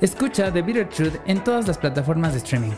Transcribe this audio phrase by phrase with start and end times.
[0.00, 2.70] Escucha The Bitter Truth en todas las plataformas de streaming.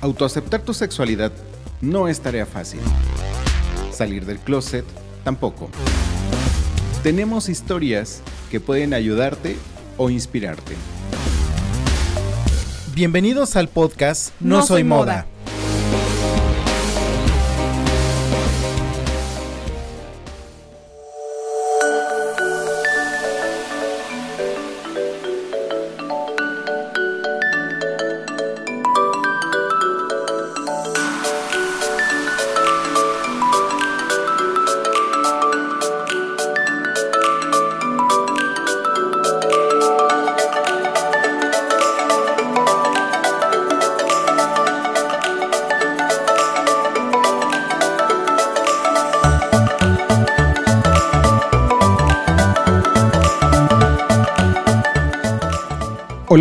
[0.00, 1.30] Autoaceptar tu sexualidad
[1.80, 2.80] no es tarea fácil.
[3.92, 4.84] Salir del closet
[5.22, 5.70] tampoco.
[7.04, 9.56] Tenemos historias que pueden ayudarte
[9.98, 10.74] o inspirarte.
[12.92, 15.26] Bienvenidos al podcast No, Soy, moda.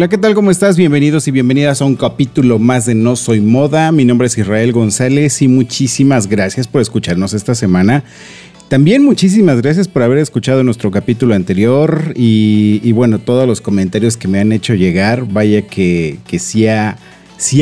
[0.04, 0.36] Hola, ¿qué tal?
[0.36, 0.76] ¿Cómo estás?
[0.76, 3.90] Bienvenidos y bienvenidas a un capítulo más de No Soy Moda.
[3.94, 8.04] Mi nombre es Israel González y muchísimas gracias por escucharnos esta semana.
[8.68, 14.28] También muchísimas gracias por haber escuchado nuestro capítulo anterior y, bueno, todos los comentarios que
[14.28, 15.26] me han hecho llegar.
[15.26, 16.98] Vaya que, que sí ha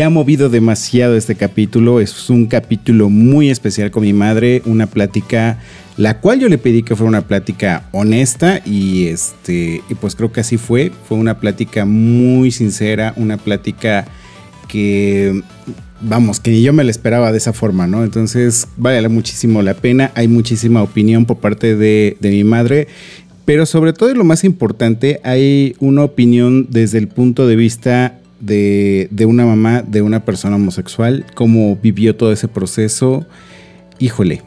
[0.03, 1.99] ha movido demasiado este capítulo.
[1.99, 5.59] Es un capítulo muy especial con mi madre, una plática
[6.01, 10.31] la cual yo le pedí que fuera una plática honesta y este y pues creo
[10.31, 10.91] que así fue.
[11.07, 14.05] Fue una plática muy sincera, una plática
[14.67, 15.43] que
[16.01, 18.03] vamos, que ni yo me la esperaba de esa forma, ¿no?
[18.03, 20.11] Entonces vale muchísimo la pena.
[20.15, 22.87] Hay muchísima opinión por parte de, de mi madre.
[23.45, 28.17] Pero sobre todo y lo más importante, hay una opinión desde el punto de vista
[28.39, 33.25] de, una mamá, de una persona homosexual, cómo vivió todo ese proceso.
[33.99, 34.41] Híjole,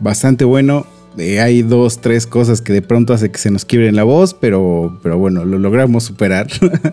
[0.00, 0.86] bastante bueno.
[1.18, 4.98] Hay dos, tres cosas que de pronto hace que se nos quiebren la voz, pero,
[5.02, 6.46] pero bueno, lo logramos superar.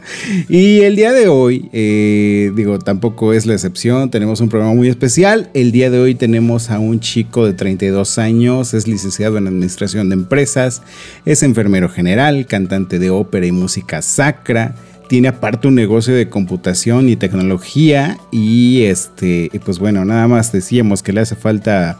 [0.49, 4.87] y el día de hoy, eh, digo, tampoco es la excepción, tenemos un programa muy
[4.87, 5.49] especial.
[5.53, 10.09] El día de hoy tenemos a un chico de 32 años, es licenciado en Administración
[10.09, 10.81] de Empresas,
[11.25, 14.75] es enfermero general, cantante de ópera y música sacra
[15.07, 21.03] tiene aparte un negocio de computación y tecnología y este pues bueno nada más decíamos
[21.03, 21.99] que le hace falta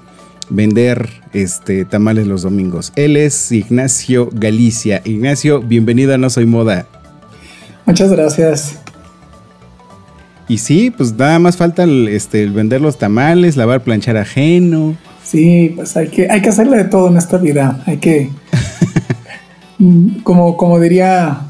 [0.53, 6.85] vender este tamales los domingos él es Ignacio Galicia Ignacio bienvenido a No Soy Moda
[7.85, 8.79] muchas gracias
[10.47, 15.73] y sí pues nada más falta el, este, vender los tamales lavar planchar ajeno sí
[15.75, 18.29] pues hay que hay que hacerle de todo en esta vida hay que
[20.23, 21.49] como como diría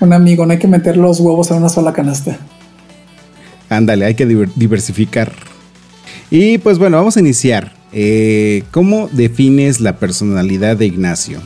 [0.00, 2.38] un amigo, no hay que meter los huevos en una sola canasta.
[3.68, 5.32] Ándale, hay que diversificar.
[6.30, 7.72] Y pues bueno, vamos a iniciar.
[8.00, 11.40] Eh, ¿Cómo defines la personalidad de Ignacio?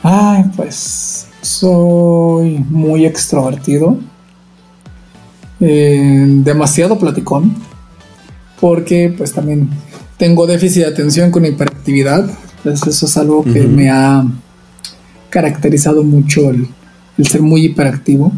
[0.00, 3.98] Ay, pues soy muy extrovertido.
[5.58, 7.56] Eh, demasiado platicón.
[8.60, 9.68] Porque pues también
[10.16, 12.30] tengo déficit de atención con hiperactividad.
[12.58, 14.24] Entonces eso es algo que me ha
[15.30, 16.68] caracterizado mucho el,
[17.18, 18.32] el ser muy hiperactivo.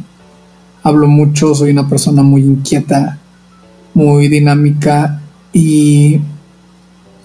[0.82, 3.18] Hablo mucho, soy una persona muy inquieta,
[3.92, 5.20] muy dinámica
[5.52, 6.22] y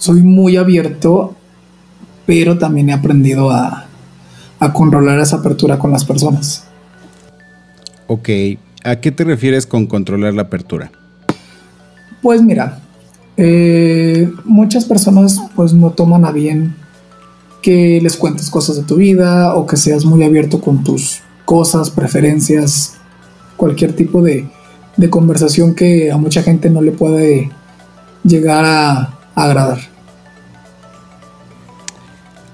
[0.03, 1.33] soy muy abierto,
[2.25, 3.87] pero también he aprendido a,
[4.73, 6.65] controlar esa apertura con las personas.
[8.07, 8.29] Ok,
[8.83, 10.91] ¿a qué te refieres con controlar la apertura?
[12.21, 12.79] Pues mira,
[13.37, 16.75] eh, muchas personas pues no toman a bien
[17.61, 21.89] que les cuentes cosas de tu vida o que seas muy abierto con tus cosas,
[21.91, 22.95] preferencias,
[23.56, 24.49] cualquier tipo de,
[25.09, 27.49] conversación que a mucha gente no le puede
[28.25, 29.93] llegar a, agradar.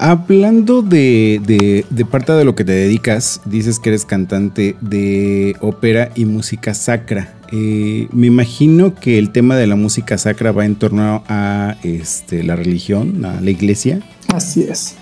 [0.02, 6.12] Hablando de, de, parte de lo que te dedicas, dices que eres cantante de ópera
[6.16, 7.34] y música sacra.
[7.52, 12.44] Eh, me imagino que el tema de la música sacra va en torno a este,
[12.44, 14.00] la religión, a la iglesia.
[14.34, 14.96] Así es.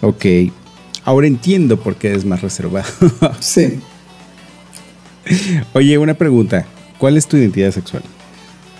[0.00, 0.26] Ok.
[1.04, 2.90] Ahora entiendo por qué es más reservado.
[3.38, 3.78] sí.
[5.74, 6.66] Oye, una pregunta.
[6.98, 8.02] ¿Cuál es tu identidad sexual?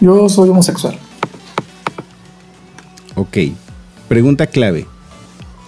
[0.00, 0.98] Yo soy homosexual.
[3.14, 3.38] Ok.
[4.12, 4.86] Pregunta clave.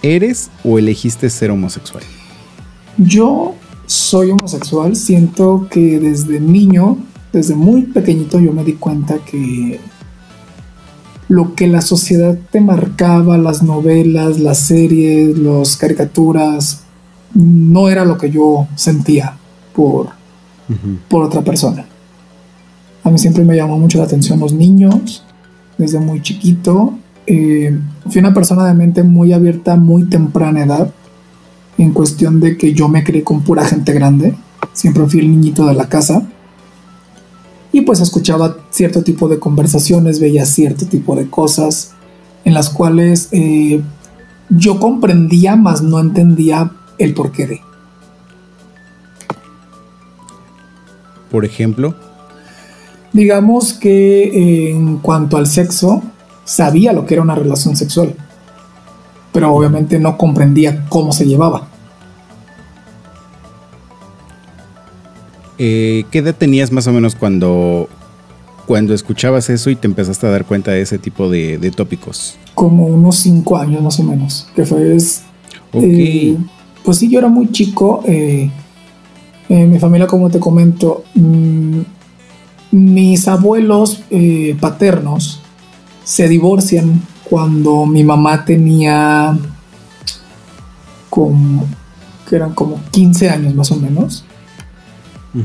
[0.03, 2.03] ¿Eres o elegiste ser homosexual?
[2.95, 3.55] Yo
[3.87, 4.95] soy homosexual.
[4.95, 6.99] Siento que desde niño,
[7.33, 9.79] desde muy pequeñito, yo me di cuenta que
[11.27, 16.83] lo que la sociedad te marcaba, las novelas, las series, las caricaturas,
[17.33, 19.35] no era lo que yo sentía
[19.73, 20.09] por,
[21.09, 21.83] por otra persona.
[23.03, 25.23] A mí siempre me llamó mucho la atención los niños,
[25.79, 26.99] desde muy chiquito.
[27.27, 27.77] Eh,
[28.09, 30.91] fui una persona de mente muy abierta, muy temprana edad,
[31.77, 34.35] en cuestión de que yo me crié con pura gente grande.
[34.73, 36.27] Siempre fui el niñito de la casa
[37.75, 41.91] y pues escuchaba cierto tipo de conversaciones, veía cierto tipo de cosas
[42.45, 43.81] en las cuales eh,
[44.49, 47.61] yo comprendía, mas no entendía el porqué de.
[51.29, 51.95] Por ejemplo.
[53.11, 56.01] Digamos que eh, en cuanto al sexo,
[56.45, 58.15] sabía lo que era una relación sexual,
[59.33, 61.67] pero obviamente no comprendía cómo se llevaba.
[65.57, 67.89] Eh, ¿Qué edad tenías más o menos cuando,
[68.65, 72.37] cuando escuchabas eso y te empezaste a dar cuenta de ese tipo de, tópicos?
[72.53, 74.97] Como unos cinco años más o menos, que fue...
[75.73, 76.37] Eh,
[76.83, 78.03] pues sí, yo era muy chico.
[78.05, 78.49] Eh,
[79.49, 81.79] mi familia, como te comento, mm,
[82.71, 84.03] mis abuelos
[84.59, 85.41] paternos
[86.05, 89.37] se divorcian cuando mi mamá tenía
[91.09, 91.65] como
[92.29, 94.23] que eran como 15 años más o menos.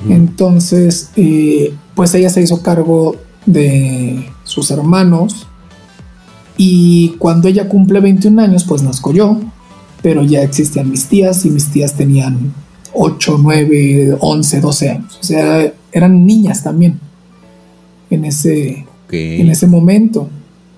[0.08, 5.48] Entonces, eh, pues ella se hizo cargo de sus hermanos
[6.56, 9.40] y cuando ella cumple 21 años, pues nazco yo,
[10.00, 12.52] pero ya existían mis tías y mis tías tenían
[12.92, 15.18] 8, 9, 11, 12 años.
[15.20, 17.00] O sea, eran niñas también
[18.10, 20.28] en ese, en ese momento.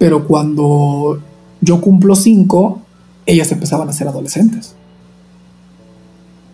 [0.03, 1.21] Pero cuando
[1.61, 2.81] yo cumplo 5,
[3.25, 4.75] ellas empezaban a ser adolescentes.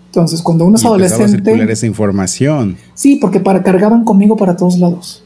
[0.09, 1.55] Entonces, cuando uno es adolescente.
[1.55, 2.77] A esa información.
[2.93, 5.23] Sí, porque para, cargaban conmigo para todos lados.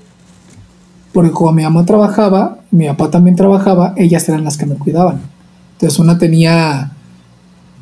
[1.12, 5.20] Porque cuando mi mamá trabajaba, mi papá también trabajaba, ellas eran las que me cuidaban.
[5.72, 6.92] Entonces, una tenía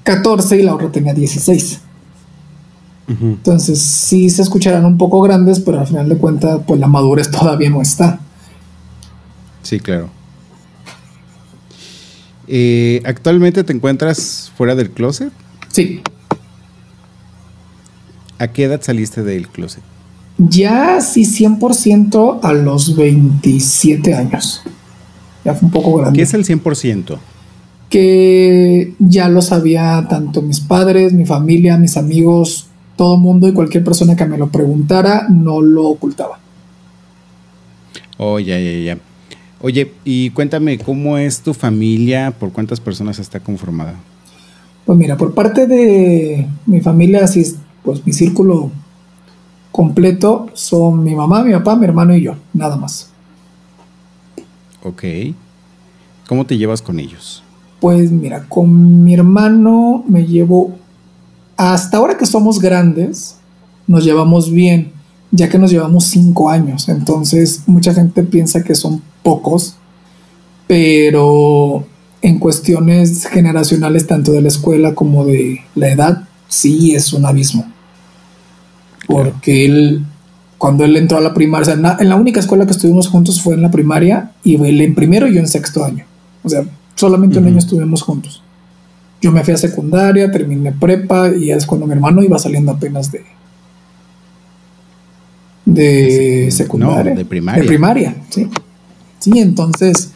[0.04, 1.80] 14 y la otra tenía 16.
[3.08, 7.30] Entonces, sí se escucharán un poco grandes, pero al final de cuentas, pues la madurez
[7.30, 8.20] todavía no está.
[9.62, 10.08] Sí, claro.
[12.52, 15.32] Eh, ¿Actualmente te encuentras fuera del closet?
[15.68, 16.02] Sí.
[18.40, 19.84] ¿A qué edad saliste del closet?
[20.36, 24.62] Ya sí 100% a los 27 años.
[25.44, 26.16] Ya fue un poco grande.
[26.16, 27.18] ¿Qué es el 100%?
[27.88, 33.84] Que ya lo sabía tanto mis padres, mi familia, mis amigos, todo mundo y cualquier
[33.84, 36.40] persona que me lo preguntara, no lo ocultaba.
[38.16, 38.98] Oh, ya, ya, ya.
[39.62, 42.30] Oye, y cuéntame, ¿cómo es tu familia?
[42.30, 43.94] ¿Por cuántas personas está conformada?
[44.86, 47.44] Pues mira, por parte de mi familia, sí
[47.82, 48.70] pues mi círculo
[49.72, 53.10] completo son mi mamá, mi papá, mi hermano y yo, nada más.
[54.82, 55.04] Ok.
[56.28, 57.42] ¿Cómo te llevas con ellos?
[57.80, 60.76] Pues mira, con mi hermano me llevo,
[61.56, 63.36] hasta ahora que somos grandes,
[63.86, 64.92] nos llevamos bien,
[65.30, 69.76] ya que nos llevamos cinco años, entonces mucha gente piensa que son pocos,
[70.66, 71.84] pero
[72.22, 77.66] en cuestiones generacionales, tanto de la escuela como de la edad, sí es un abismo.
[79.06, 80.04] Porque él,
[80.58, 83.62] cuando él entró a la primaria, en, la, única escuela que estuvimos juntos fue en
[83.62, 86.04] la primaria y él en primero y yo en sexto año.
[86.42, 88.42] O sea, solamente un año estuvimos juntos.
[89.22, 93.10] Yo me fui a secundaria, terminé prepa y es cuando mi hermano iba saliendo apenas
[93.12, 93.24] de,
[95.64, 97.14] de secundaria.
[97.14, 97.62] de primaria.
[97.62, 98.48] De primaria, sí.
[99.20, 100.12] Sí, entonces,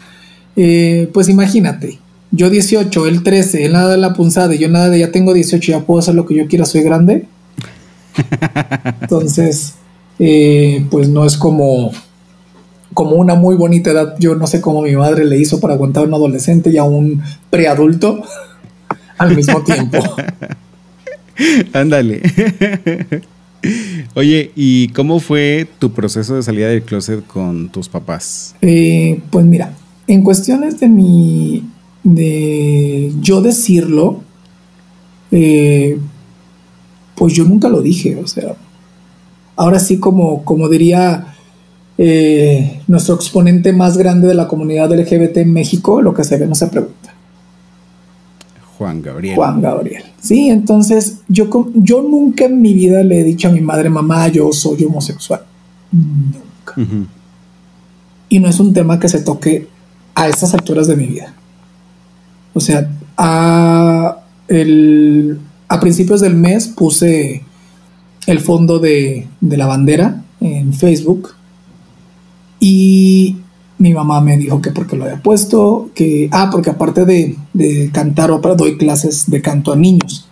[0.57, 1.99] eh, pues imagínate,
[2.33, 5.33] yo 18, él 13, él nada de la punzada y yo nada de ya tengo
[5.33, 7.27] 18, ya puedo hacer lo que yo quiera, soy grande.
[9.03, 9.75] Entonces,
[10.19, 11.93] eh, pues no es como,
[12.93, 14.17] como una muy bonita edad.
[14.19, 16.85] Yo no sé cómo mi madre le hizo para aguantar a un adolescente y a
[16.85, 18.23] un preadulto
[19.19, 19.99] al mismo tiempo.
[21.73, 22.23] Ándale.
[24.15, 28.55] Oye, ¿y cómo fue tu proceso de salida del closet con tus papás?
[28.61, 29.75] Eh, pues mira,
[30.07, 31.65] en cuestiones de mi
[32.03, 34.21] de yo decirlo,
[35.31, 35.99] eh,
[37.15, 38.55] pues yo nunca lo dije, o sea,
[39.57, 41.35] ahora sí como, como diría
[41.97, 46.47] eh, nuestro exponente más grande de la comunidad LGBT en México, lo que se ve
[46.47, 47.04] no se pregunta.
[48.79, 49.37] Juan Gabriel.
[49.37, 50.05] Juan Gabriel.
[50.21, 54.29] Sí, entonces yo, yo nunca en mi vida le he dicho a mi madre, mamá,
[54.29, 55.43] yo soy homosexual.
[55.93, 56.75] Nunca.
[58.29, 59.69] Y no es un tema que se toque
[60.15, 61.35] a estas alturas de mi vida.
[62.53, 65.39] O sea, a, el,
[65.69, 67.43] a principios del mes puse
[68.27, 71.35] el fondo de, de la bandera en Facebook
[72.59, 73.37] y
[73.79, 77.91] mi mamá me dijo que porque lo había puesto, que, ah, porque aparte de, de
[77.93, 80.29] cantar ópera, doy clases de canto a niños.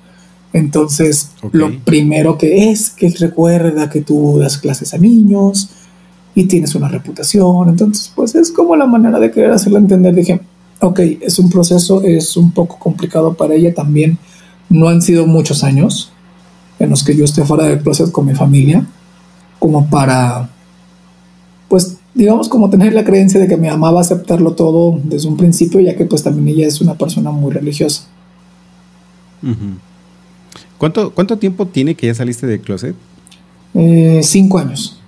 [0.52, 5.70] Entonces, lo primero que es que recuerda que tú das clases a niños
[6.34, 7.70] y tienes una reputación.
[7.70, 10.14] Entonces, pues es como la manera de querer hacerla entender.
[10.14, 10.40] Dije,
[10.80, 14.18] ok, es un proceso, es un poco complicado para ella también.
[14.68, 16.12] No han sido muchos años
[16.78, 18.84] en los que yo esté fuera del proceso con mi familia,
[19.58, 20.50] como para,
[22.14, 25.36] digamos, como tener la creencia de que mi mamá va a aceptarlo todo desde un
[25.36, 28.06] principio, ya que pues también ella es una persona muy religiosa.
[30.78, 32.94] ¿Cuánto, ¿Cuánto tiempo tiene que ya saliste del closet?
[33.74, 35.00] Eh, cinco años.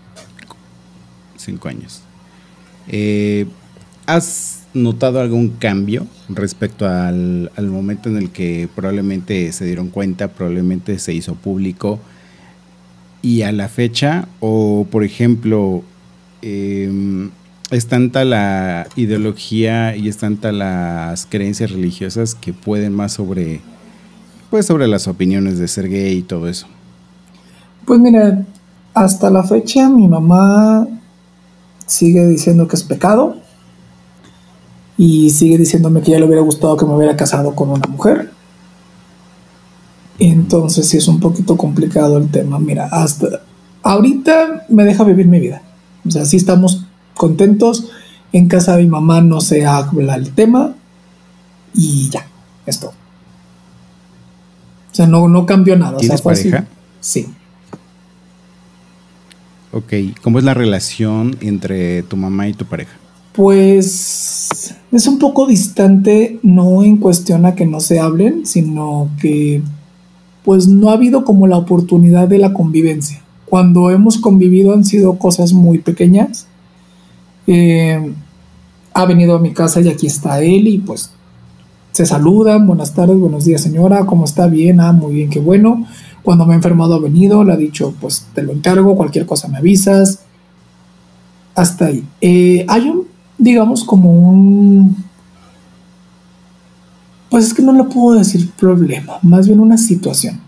[1.36, 2.00] Cinco años.
[2.88, 3.46] Eh,
[4.06, 10.28] ¿Has notado algún cambio respecto al, al, momento en el que probablemente se dieron cuenta,
[10.28, 12.00] probablemente se hizo público
[13.22, 14.26] y a la fecha?
[14.40, 15.84] O, por ejemplo,
[16.46, 17.30] eh,
[17.70, 23.62] es tanta la ideología y es tanta las creencias religiosas que pueden más sobre,
[24.50, 26.66] pues sobre las opiniones de ser gay y todo eso.
[27.86, 28.44] Pues mira,
[28.92, 30.86] hasta la fecha mi mamá
[31.86, 33.36] sigue diciendo que es pecado
[34.98, 38.30] y sigue diciéndome que ya le hubiera gustado que me hubiera casado con una mujer.
[40.18, 42.58] Entonces sí es un poquito complicado el tema.
[42.58, 43.40] Mira, hasta
[43.82, 45.62] ahorita me deja vivir mi vida.
[46.06, 46.84] O sea, sí estamos
[47.14, 47.90] contentos.
[48.32, 50.74] En casa de mi mamá no se habla el tema.
[51.74, 52.26] Y ya,
[52.66, 52.88] esto.
[52.88, 55.98] O sea, no, no cambió nada.
[55.98, 56.66] ¿Tienes pareja?
[57.00, 57.26] Sí.
[59.72, 59.92] Ok,
[60.22, 62.92] ¿cómo es la relación entre tu mamá y tu pareja?
[63.32, 69.60] Pues es un poco distante, no en cuestión a que no se hablen, sino que
[70.44, 75.18] pues no ha habido como la oportunidad de la convivencia cuando hemos convivido han sido
[75.18, 76.46] cosas muy pequeñas.
[77.46, 78.12] Eh,
[78.94, 81.10] ha venido a mi casa y aquí está él y pues
[81.92, 84.46] se saludan, buenas tardes, buenos días señora, ¿cómo está?
[84.46, 85.86] Bien, ah, muy bien, qué bueno.
[86.22, 89.46] Cuando me ha enfermado ha venido, le ha dicho, pues te lo encargo, cualquier cosa
[89.46, 90.20] me avisas.
[91.54, 92.04] Hasta ahí.
[92.20, 93.06] Eh, hay un,
[93.38, 94.96] digamos, como un...
[97.30, 100.40] Pues es que no le puedo decir problema, más bien una situación.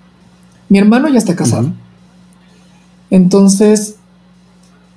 [0.68, 1.70] Mi hermano ya está casado.
[3.16, 3.96] Entonces,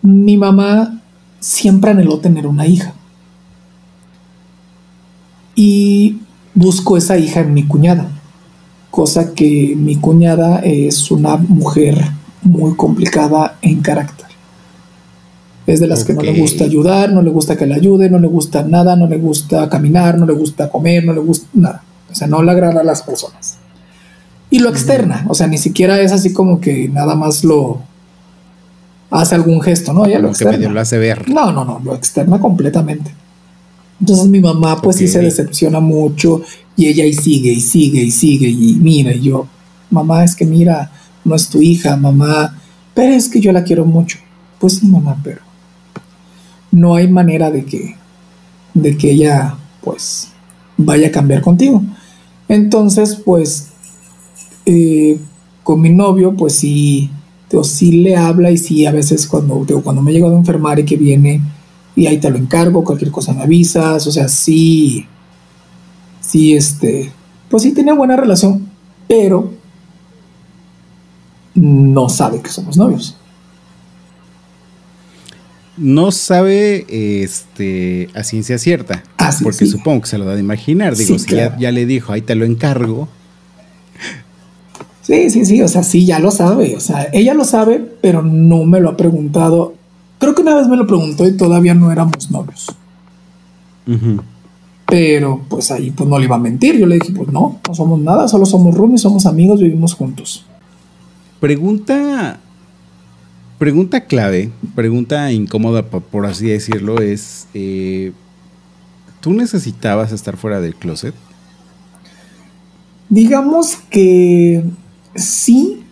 [0.01, 1.01] mi mamá
[1.39, 2.93] siempre anheló tener una hija.
[5.55, 6.17] Y
[6.53, 8.09] busco esa hija en mi cuñada,
[8.91, 12.11] cosa que mi cuñada es una mujer
[12.41, 14.27] muy complicada en carácter.
[15.65, 18.19] Es de las que no le gusta ayudar, no le gusta que le ayude, no
[18.19, 21.83] le gusta nada, no le gusta caminar, no le gusta comer, no le gusta nada.
[22.11, 23.59] O sea, no le agrada a las personas.
[24.49, 27.87] Y lo externa, o sea, ni siquiera es así como que nada más lo,
[29.09, 30.05] hace algún gesto, ¿no?
[30.05, 30.69] Ella lo externa.
[30.69, 31.29] lo hace ver.
[31.29, 33.11] No, no, no, lo externa completamente.
[33.99, 36.41] Entonces mi mamá pues sí se decepciona mucho
[36.77, 39.47] y ella y sigue y sigue y sigue y mira y yo,
[39.91, 40.89] mamá es que mira,
[41.25, 42.57] no es tu hija, mamá,
[42.93, 44.17] pero es que yo la quiero mucho.
[44.57, 45.41] Pues sí, mamá, pero
[46.71, 47.95] no hay manera de que
[48.73, 50.29] de que ella pues
[50.77, 51.83] vaya a cambiar contigo.
[52.47, 53.69] Entonces pues
[54.65, 55.19] eh,
[55.63, 57.09] con mi novio pues sí
[57.53, 60.79] o sí le habla y sí a veces cuando, cuando me he llegado a enfermar
[60.79, 61.41] y que viene
[61.95, 65.05] y ahí te lo encargo, cualquier cosa me avisas, o sea, sí,
[66.21, 67.11] sí, este,
[67.49, 68.69] pues sí tiene buena relación,
[69.07, 69.51] pero
[71.55, 73.17] no sabe que somos novios.
[75.75, 76.85] No sabe
[77.23, 79.03] este, a ciencia cierta.
[79.41, 80.95] porque supongo que se lo da de imaginar.
[80.95, 83.07] Digo, si ya, ya, le dijo, ahí te lo encargo,
[85.09, 88.21] Sí, sí, sí, o sea, sí, ya lo sabe, o sea, ella lo sabe, pero
[88.21, 89.73] no me lo ha preguntado.
[90.19, 92.67] Creo que una vez me lo preguntó y todavía no éramos novios.
[94.85, 97.73] Pero pues ahí pues no le iba a mentir, yo le dije, pues no, no
[97.73, 100.45] somos nada, solo somos roomies, somos amigos, vivimos juntos.
[101.39, 102.39] Pregunta,
[103.57, 108.11] pregunta clave, pregunta incómoda por así decirlo, es, eh,
[109.21, 111.15] ¿tú necesitabas estar fuera del closet?
[113.09, 114.63] Digamos que
[115.15, 115.83] Sí,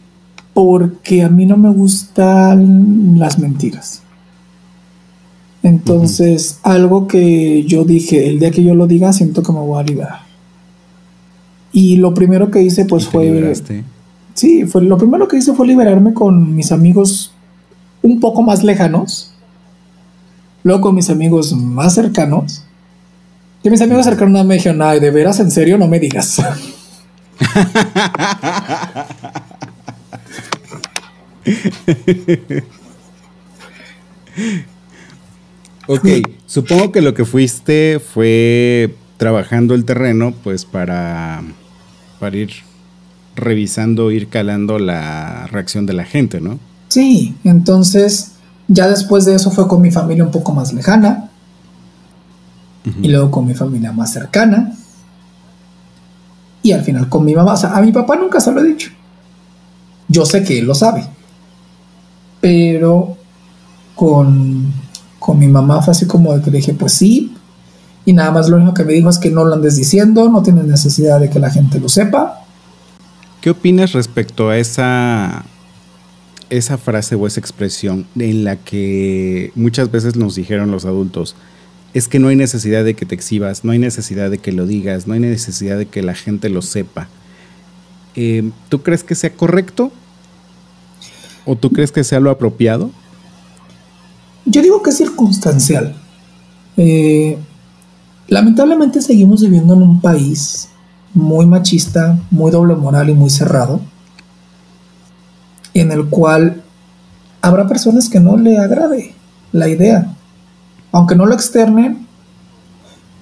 [0.54, 4.02] porque a mí no me gustan las mentiras.
[5.64, 9.80] Entonces, algo que yo dije, el día que yo lo diga, siento que me voy
[9.80, 10.20] a liberar.
[11.74, 13.54] Y lo primero que hice, pues fue.
[14.34, 17.34] Sí, fue, lo primero que hice fue liberarme con mis amigos
[18.02, 19.34] un poco más lejanos.
[20.64, 22.64] Luego con mis amigos más cercanos.
[23.62, 26.42] Que mis amigos cercanos me dijeron, ay, de veras, en serio, no me digas.
[35.88, 36.06] ok,
[36.46, 41.44] supongo que lo que fuiste fue trabajando el terreno, pues para,
[42.20, 42.50] para ir
[43.36, 46.58] revisando, ir calando la reacción de la gente, ¿no?
[46.88, 48.32] Sí, entonces
[48.68, 51.30] ya después de eso fue con mi familia un poco más lejana.
[53.02, 54.72] Y luego con mi familia más cercana
[56.68, 57.54] y al final con mi mamá.
[57.54, 58.92] O sea, a mi papá nunca se lo he dicho.
[60.08, 61.06] Yo sé que él lo sabe,
[62.40, 63.18] pero
[63.96, 64.72] con,
[65.20, 67.36] con mi mamá fue así como de que le dije, pues sí,
[68.06, 70.42] y nada más lo único que me dijo es que no lo andes diciendo, no
[70.44, 72.42] tienes necesidad de que la gente lo sepa.
[73.42, 75.46] ¿Qué opinas respecto a esa
[76.50, 81.36] esa frase o esa expresión en la que muchas veces nos dijeron los adultos,
[81.98, 84.66] es que no hay necesidad de que te exhibas, no hay necesidad de que lo
[84.66, 87.08] digas, no hay necesidad de que la gente lo sepa.
[88.16, 89.92] Eh, ¿Tú crees que sea correcto?
[91.46, 92.92] ¿O tú crees que sea lo apropiado?
[94.46, 95.96] Yo digo que es circunstancial.
[96.78, 97.38] Eh,
[98.28, 100.70] lamentablemente seguimos viviendo en un país
[101.14, 103.82] muy machista, muy doble moral y muy cerrado
[105.74, 106.64] en el cual
[107.42, 109.14] habrá personas que no le agrade
[109.52, 110.17] la idea.
[110.98, 112.08] Aunque no lo externen,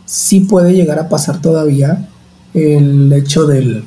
[0.05, 2.08] sí puede llegar a pasar todavía
[2.53, 3.84] el hecho del,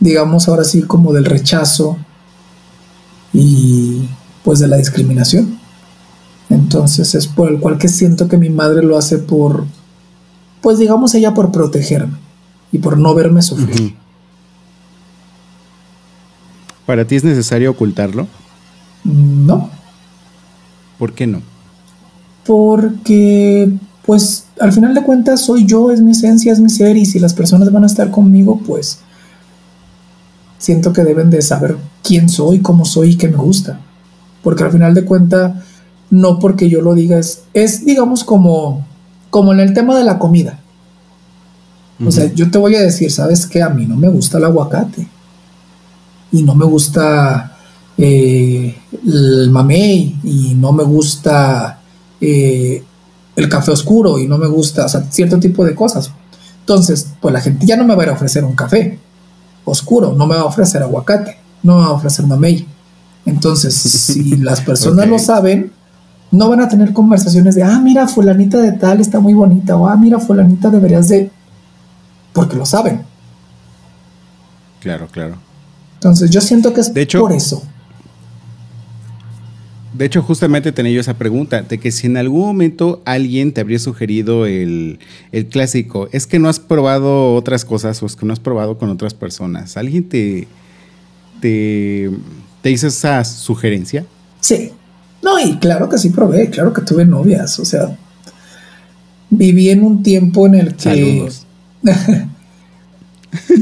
[0.00, 1.96] digamos ahora sí, como del rechazo
[3.32, 4.08] y
[4.42, 5.60] pues de la discriminación.
[6.50, 9.66] Entonces es por el cual que siento que mi madre lo hace por,
[10.60, 12.18] pues digamos ella por protegerme
[12.72, 13.94] y por no verme sufrir.
[16.86, 18.26] ¿Para ti es necesario ocultarlo?
[19.04, 19.70] No.
[20.98, 21.53] ¿Por qué no?
[22.46, 23.72] Porque,
[24.04, 27.18] pues, al final de cuentas soy yo, es mi esencia, es mi ser, y si
[27.18, 28.98] las personas van a estar conmigo, pues,
[30.58, 33.80] siento que deben de saber quién soy, cómo soy y qué me gusta.
[34.42, 35.52] Porque al final de cuentas,
[36.10, 38.86] no porque yo lo diga, es, es digamos, como,
[39.30, 40.60] como en el tema de la comida.
[42.04, 43.62] O sea, yo te voy a decir, ¿sabes qué?
[43.62, 45.06] A mí no me gusta el aguacate
[46.32, 47.56] y no me gusta
[47.96, 48.74] eh,
[49.06, 51.78] el mamey y no me gusta
[52.20, 52.82] eh,
[53.36, 56.10] el café oscuro y no me gusta, o sea, cierto tipo de cosas.
[56.60, 58.98] Entonces, pues la gente ya no me va a ofrecer un café
[59.64, 62.66] oscuro, no me va a ofrecer aguacate, no me va a ofrecer mamey.
[63.26, 65.72] Entonces, si las personas lo saben,
[66.30, 69.86] no van a tener conversaciones de, ah, mira, fulanita de tal está muy bonita, o
[69.86, 71.30] ah, mira, fulanita deberías de...
[72.32, 73.02] Porque lo saben.
[74.80, 75.36] Claro, claro.
[75.94, 77.62] Entonces yo siento que es por eso.
[79.94, 83.60] De hecho, justamente tenía yo esa pregunta, de que si en algún momento alguien te
[83.60, 84.98] habría sugerido el,
[85.50, 88.90] clásico, es que no has probado otras cosas o es que no has probado con
[88.90, 90.48] otras personas, ¿alguien te,
[91.40, 92.10] te,
[92.60, 94.04] te hizo esa sugerencia?
[94.40, 94.72] Sí.
[95.22, 97.96] No, y claro que sí probé, claro que tuve novias, o sea,
[99.30, 101.28] viví en un tiempo en el que...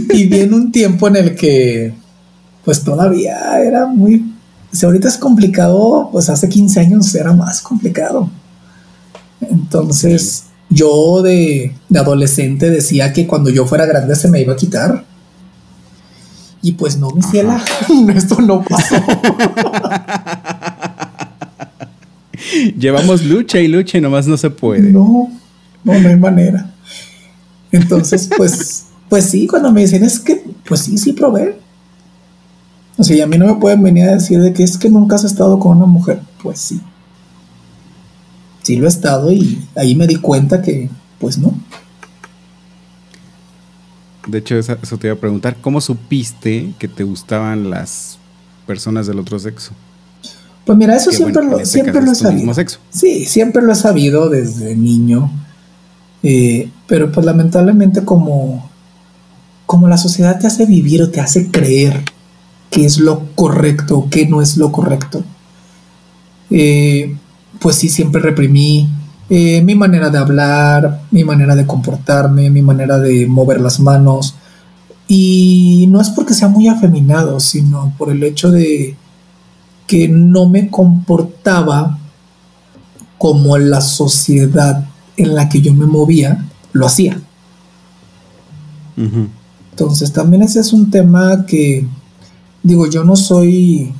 [0.08, 1.92] viví en un tiempo en el que
[2.64, 4.31] pues todavía era muy...
[4.72, 8.30] Si ahorita es complicado, pues hace 15 años era más complicado.
[9.40, 15.04] Entonces, yo de, adolescente decía que cuando yo fuera grande se me iba a quitar.
[16.62, 17.62] Y pues no, mi ciela,
[18.14, 18.96] esto no pasó.
[22.78, 24.90] Llevamos lucha y lucha y nomás no se puede.
[24.90, 25.28] No,
[25.84, 26.72] no, no hay manera.
[27.72, 31.58] Entonces, pues, pues sí, cuando me dicen es que, pues sí, sí probé.
[33.02, 34.88] O sea, y a mí no me pueden venir a decir de que es que
[34.88, 36.20] nunca has estado con una mujer.
[36.40, 36.80] Pues sí.
[38.62, 40.88] Sí lo he estado y ahí me di cuenta que,
[41.18, 41.52] pues no.
[44.28, 45.56] De hecho, eso, te iba a preguntar.
[45.60, 48.18] ¿Cómo supiste que te gustaban las
[48.68, 49.72] personas del otro sexo?
[50.64, 52.54] Pues mira, eso siempre, lo, este siempre lo he sabido.
[52.90, 55.28] Sí, siempre lo he sabido desde niño.
[56.22, 58.70] Eh, pero pues lamentablemente como,
[59.66, 62.04] como la sociedad te hace vivir o te hace creer
[62.72, 65.22] qué es lo correcto, qué no es lo correcto.
[66.50, 67.14] Eh,
[67.60, 68.88] pues sí, siempre reprimí
[69.28, 74.34] eh, mi manera de hablar, mi manera de comportarme, mi manera de mover las manos.
[75.06, 78.96] Y no es porque sea muy afeminado, sino por el hecho de
[79.86, 81.98] que no me comportaba
[83.18, 87.20] como la sociedad en la que yo me movía lo hacía.
[88.96, 91.86] Entonces también ese es un tema que
[92.62, 93.92] digo, yo no soy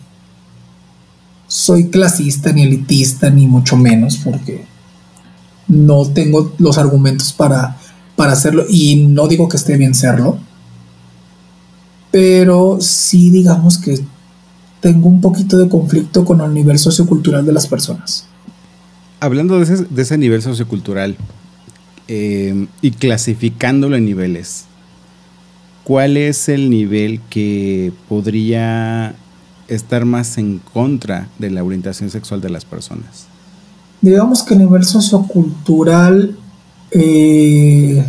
[1.47, 4.65] soy clasista ni elitista ni mucho menos porque
[5.69, 7.77] no tengo los argumentos para,
[8.17, 10.39] para hacerlo y no digo que esté bien serlo,
[12.11, 14.01] pero sí digamos que
[14.81, 18.27] tengo un poquito de conflicto con el nivel sociocultural de las personas.
[19.21, 21.17] Hablando de ese, nivel sociocultural
[22.09, 24.65] eh, y clasificándolo en niveles,
[25.85, 29.15] ¿cuál es el nivel que podría
[29.69, 33.27] estar más en contra de la orientación sexual de las personas?
[34.01, 36.37] Digamos que el nivel sociocultural
[36.91, 38.05] eh,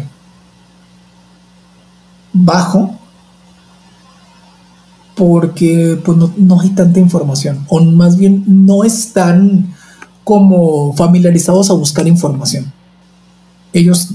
[2.34, 2.98] bajo,
[5.16, 9.74] porque pues, no, hay tanta información, o más bien no están
[10.24, 12.72] como familiarizados a buscar información.
[13.72, 14.10] Ellos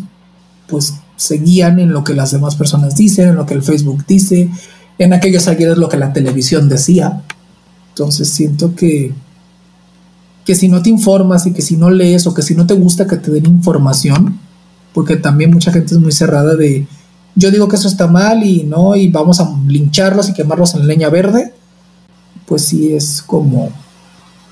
[0.67, 4.49] pues seguían en lo que las demás personas dicen, en lo que el Facebook dice,
[4.99, 7.23] en aquellos ayer lo que la televisión decía.
[7.91, 9.13] Entonces siento que,
[10.47, 12.75] que si no te informas y que si no lees o que si no te
[12.75, 14.39] gusta que te den información,
[14.95, 16.87] porque también mucha gente es muy cerrada de
[17.35, 20.87] yo digo que eso está mal y no, y vamos a lincharlos y quemarlos en
[20.87, 21.53] leña verde,
[22.47, 23.71] pues sí es como,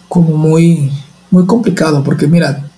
[0.08, 0.92] como muy,
[1.30, 2.68] muy complicado, porque mira,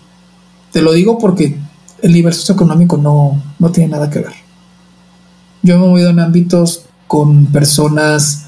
[0.73, 1.59] te lo digo porque
[2.03, 4.33] el nivel socioeconómico no, no tiene nada que ver.
[5.63, 8.47] Yo me he movido en ámbitos con personas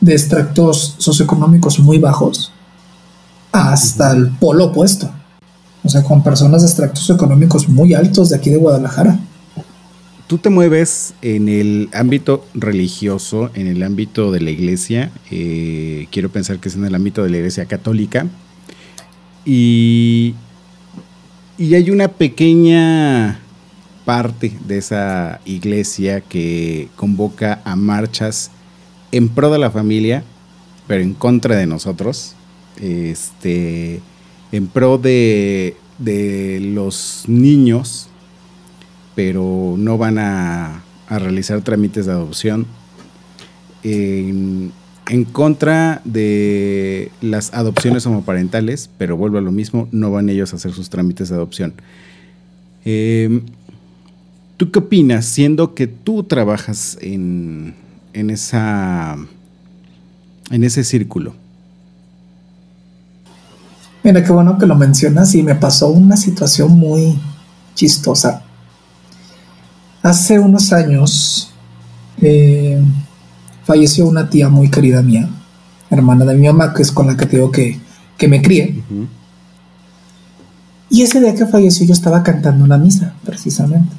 [0.00, 2.52] de extractos socioeconómicos muy bajos
[3.52, 5.10] hasta el polo opuesto.
[5.82, 9.18] O sea, con personas de extractos socioeconómicos muy altos de aquí de Guadalajara
[10.26, 16.30] tú te mueves en el ámbito religioso, en el ámbito de la iglesia, eh, quiero
[16.30, 18.26] pensar que es en el ámbito de la iglesia católica,
[19.44, 20.34] y,
[21.58, 23.40] y hay una pequeña
[24.04, 28.50] parte de esa iglesia que convoca a marchas
[29.12, 30.24] en pro de la familia,
[30.86, 32.34] pero en contra de nosotros,
[32.80, 34.00] este,
[34.52, 38.08] en pro de, de los niños
[39.14, 42.66] pero no van a, realizar trámites de adopción.
[45.32, 50.72] Contra de las adopciones homoparentales, pero vuelvo a lo mismo, no van ellos a hacer
[50.72, 51.74] sus trámites de adopción.
[52.84, 53.42] Em,
[54.56, 57.74] ¿Tú qué opinas, siendo que tú trabajas en,
[58.12, 59.16] en, esa,
[60.50, 61.34] en ese círculo?
[64.04, 67.18] Mira, qué bueno que lo mencionas y me pasó una situación muy
[67.74, 68.42] chistosa.
[70.02, 71.52] Hace unos años
[72.20, 72.80] eh,
[73.64, 75.28] falleció una tía muy querida mía,
[75.90, 77.80] hermana de mi mamá, que es con la que tengo que,
[78.16, 78.82] que me crié.
[80.90, 83.96] Y ese día que falleció yo estaba cantando una misa, precisamente.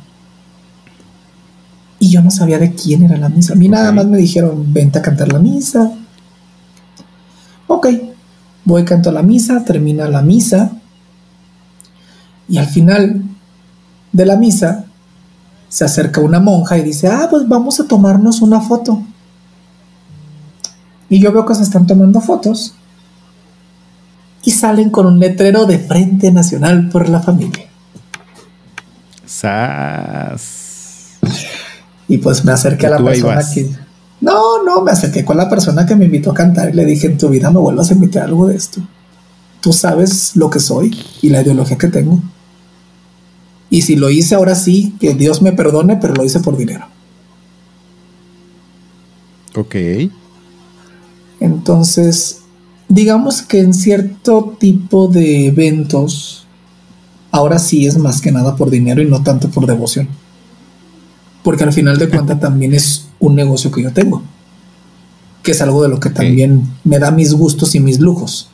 [2.00, 3.54] Y yo no sabía de quién era la misa.
[3.54, 5.92] A mí nada más me dijeron, vente a cantar la misa.
[7.68, 7.88] Ok,
[8.64, 10.72] voy, canto la misa, termina la misa.
[12.48, 13.24] Y al final
[14.12, 14.86] de la misa
[15.68, 19.02] se acerca una monja y dice, ah, pues vamos a tomarnos una foto.
[21.10, 22.76] Y yo veo que se están tomando fotos
[24.44, 27.66] y salen con un letrero de Frente Nacional por la Familia.
[29.26, 31.18] ¡Sas!
[32.08, 33.70] Y pues me acerqué a la persona que...
[34.22, 37.08] No, no, me acerqué con la persona que me invitó a cantar y le dije,
[37.08, 38.82] en tu vida me vuelvas a invitar algo de esto.
[39.62, 42.22] Tú sabes lo que soy y la ideología que tengo.
[43.70, 46.86] Y si lo hice ahora sí, que Dios me perdone, pero lo hice por dinero.
[49.56, 49.76] Ok.
[51.40, 52.42] Entonces,
[52.88, 56.46] digamos que en cierto tipo de eventos,
[57.32, 60.08] ahora sí es más que nada por dinero y no tanto por devoción.
[61.44, 64.24] Porque al final de cuentas también es un negocio que yo tengo.
[65.44, 68.50] Que es algo de lo que también me da mis gustos y mis lujos.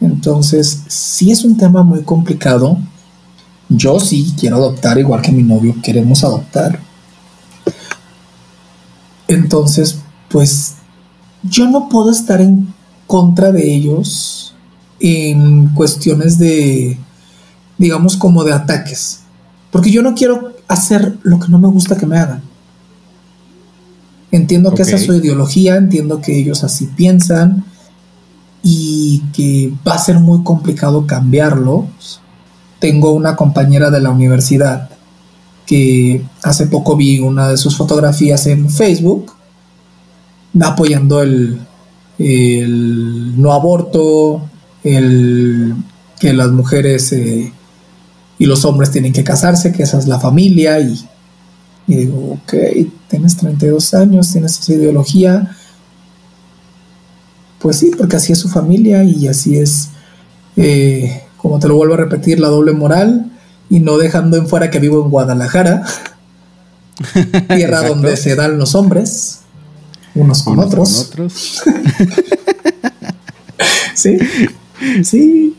[0.00, 2.78] Entonces, sí es un tema muy complicado.
[3.68, 6.80] Yo sí quiero adoptar, igual que mi novio, queremos adoptar.
[9.28, 9.98] Entonces,
[10.30, 10.76] pues
[11.42, 12.72] yo no puedo estar en
[13.06, 14.54] contra de ellos
[15.00, 16.98] en cuestiones de,
[17.78, 19.20] digamos, como de ataques.
[19.70, 22.42] Porque yo no quiero hacer lo que no me gusta que me hagan.
[24.30, 27.64] Entiendo que esa es su ideología, entiendo que ellos así piensan,
[28.62, 31.86] y que va a ser muy complicado cambiarlo.
[32.78, 34.90] Tengo una compañera de la universidad
[35.66, 39.32] que hace poco vi una de sus fotografías en Facebook
[40.60, 41.58] apoyando el,
[42.18, 44.42] el no aborto,
[44.84, 45.74] el
[46.18, 47.52] que las mujeres eh,
[48.38, 50.98] y los hombres tienen que casarse, que esa es la familia y,
[51.86, 52.54] y digo, ok,
[53.08, 55.56] tienes 32 años, tienes esa ideología,
[57.58, 59.90] pues sí, porque así es su familia y así es
[60.56, 63.30] eh, como te lo vuelvo a repetir, la doble moral
[63.68, 65.84] y no dejando en fuera que vivo en Guadalajara,
[67.54, 69.39] tierra donde se dan los hombres,
[70.14, 71.10] unos con otros.
[71.14, 71.62] Con otros.
[73.94, 74.18] sí,
[75.02, 75.56] sí,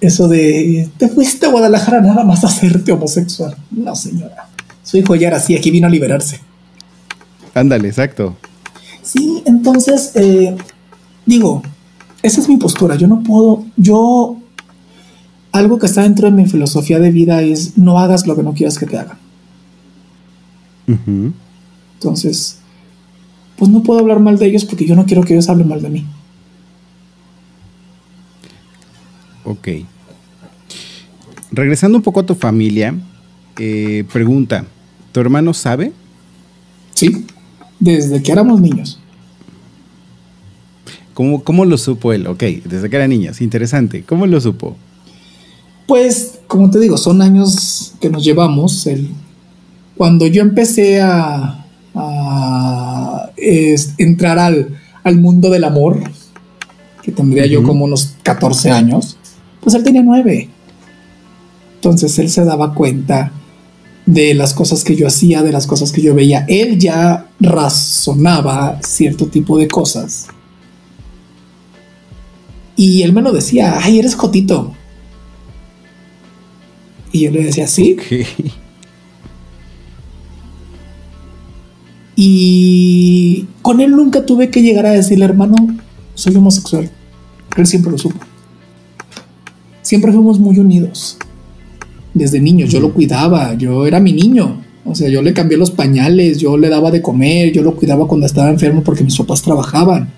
[0.00, 3.56] eso de te fuiste a Guadalajara nada más a hacerte homosexual.
[3.70, 4.48] No, señora.
[4.82, 6.40] Su hijo ya era así, aquí vino a liberarse.
[7.54, 8.36] Ándale, exacto.
[9.02, 10.56] Sí, entonces, eh,
[11.26, 11.62] digo,
[12.22, 12.96] esa es mi postura.
[12.96, 14.36] Yo no puedo, yo,
[15.50, 18.54] algo que está dentro de mi filosofía de vida es no hagas lo que no
[18.54, 19.18] quieras que te hagan.
[21.94, 22.58] Entonces,
[23.62, 25.80] pues no puedo hablar mal de ellos porque yo no quiero que ellos hablen mal
[25.80, 26.04] de mí.
[29.44, 29.68] Ok.
[31.52, 32.92] Regresando un poco a tu familia,
[33.60, 34.64] eh, pregunta,
[35.12, 35.92] ¿tu hermano sabe?
[36.92, 37.24] Sí,
[37.78, 38.98] desde que éramos niños.
[41.14, 42.26] ¿Cómo, ¿Cómo, lo supo él?
[42.26, 44.02] Ok, desde que era niño, es interesante.
[44.02, 44.76] ¿Cómo lo supo?
[45.86, 48.88] Pues, como te digo, son años que nos llevamos.
[48.88, 49.10] El,
[49.96, 51.61] cuando yo empecé a,
[53.36, 56.00] entrar al, al, mundo del amor,
[57.02, 59.16] que tendría yo como unos 14 años,
[59.60, 60.48] pues él tenía 9.
[61.76, 63.32] Entonces él se daba cuenta
[64.06, 66.44] de las cosas que yo hacía, de las cosas que yo veía.
[66.48, 70.28] Él ya razonaba cierto tipo de cosas.
[72.76, 74.74] Y él me lo decía, ay, eres Jotito.
[77.12, 77.96] Y yo le decía, sí.
[82.24, 85.56] Y con él nunca tuve que llegar a decirle, hermano,
[86.14, 86.88] soy homosexual.
[87.56, 88.20] Él siempre lo supo.
[89.82, 91.18] Siempre fuimos muy unidos
[92.14, 94.62] desde niño, yo lo cuidaba, yo era mi niño.
[94.84, 98.06] O sea, yo le cambié los pañales, yo le daba de comer, yo lo cuidaba
[98.06, 100.08] cuando estaba enfermo porque mis papás trabajaban.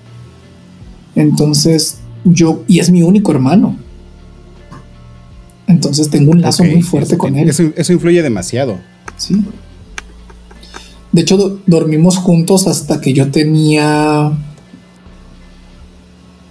[1.15, 3.79] Entonces, yo, y es mi único hermano.
[5.67, 7.49] Entonces tengo un lazo muy fuerte con él.
[7.49, 8.79] Eso, influye demasiado.
[9.17, 9.43] Sí.
[11.15, 14.33] De hecho, dormimos juntos hasta que yo tenía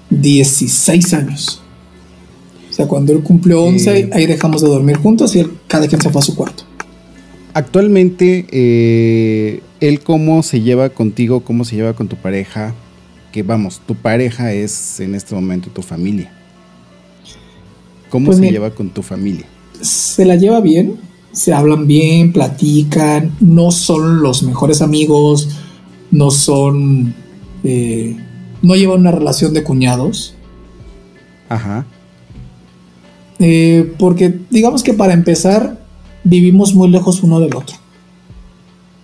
[0.10, 1.62] 16 años.
[2.70, 5.86] O sea, cuando él cumplió 11, eh, ahí dejamos de dormir juntos y él, cada
[5.90, 6.64] quien se fue a su cuarto.
[7.54, 11.42] Actualmente, eh, ¿él cómo se lleva contigo?
[11.42, 12.74] ¿Cómo se lleva con tu pareja?
[13.34, 16.32] Que vamos, tu pareja es en este momento tu familia.
[18.10, 19.46] ¿Cómo pues se lleva con tu familia?
[19.82, 21.02] Se la lleva bien,
[21.34, 25.50] se hablan bien, platican, no son los mejores amigos,
[26.12, 27.14] no son...
[27.64, 28.16] Eh,
[28.62, 30.36] no llevan una relación de cuñados.
[31.50, 31.86] Ajá.
[33.40, 35.84] Eh, porque digamos que para empezar,
[36.24, 37.76] vivimos muy lejos uno del otro.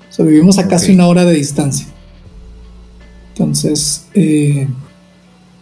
[0.10, 1.88] O sea, vivimos a casi una hora de distancia.
[3.34, 4.68] Entonces, eh,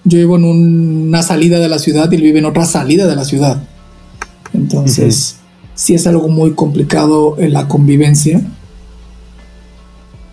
[0.04, 3.16] yo vivo en una salida de la ciudad y él vive en otra salida de
[3.16, 3.64] la ciudad.
[4.54, 5.38] Entonces,
[5.78, 8.42] sí es algo muy complicado en la convivencia.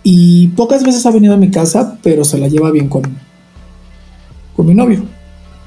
[0.02, 3.02] Y pocas veces ha venido a mi casa, pero se la lleva bien con,
[4.56, 5.04] con mi novio.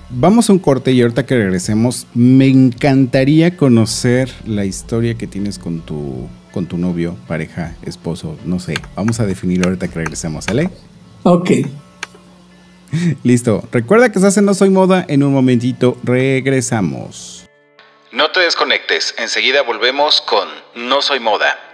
[0.09, 5.59] Vamos a un corte y ahorita que regresemos, me encantaría conocer la historia que tienes
[5.59, 8.75] con tu, con tu novio, pareja, esposo, no sé.
[8.95, 10.69] Vamos a definirlo ahorita que regresemos, ¿sale?
[11.23, 11.51] Ok.
[13.23, 13.63] Listo.
[13.71, 15.05] Recuerda que estás en No Soy Moda.
[15.07, 17.46] En un momentito regresamos.
[18.11, 19.15] No te desconectes.
[19.17, 21.67] Enseguida volvemos con No Soy Moda.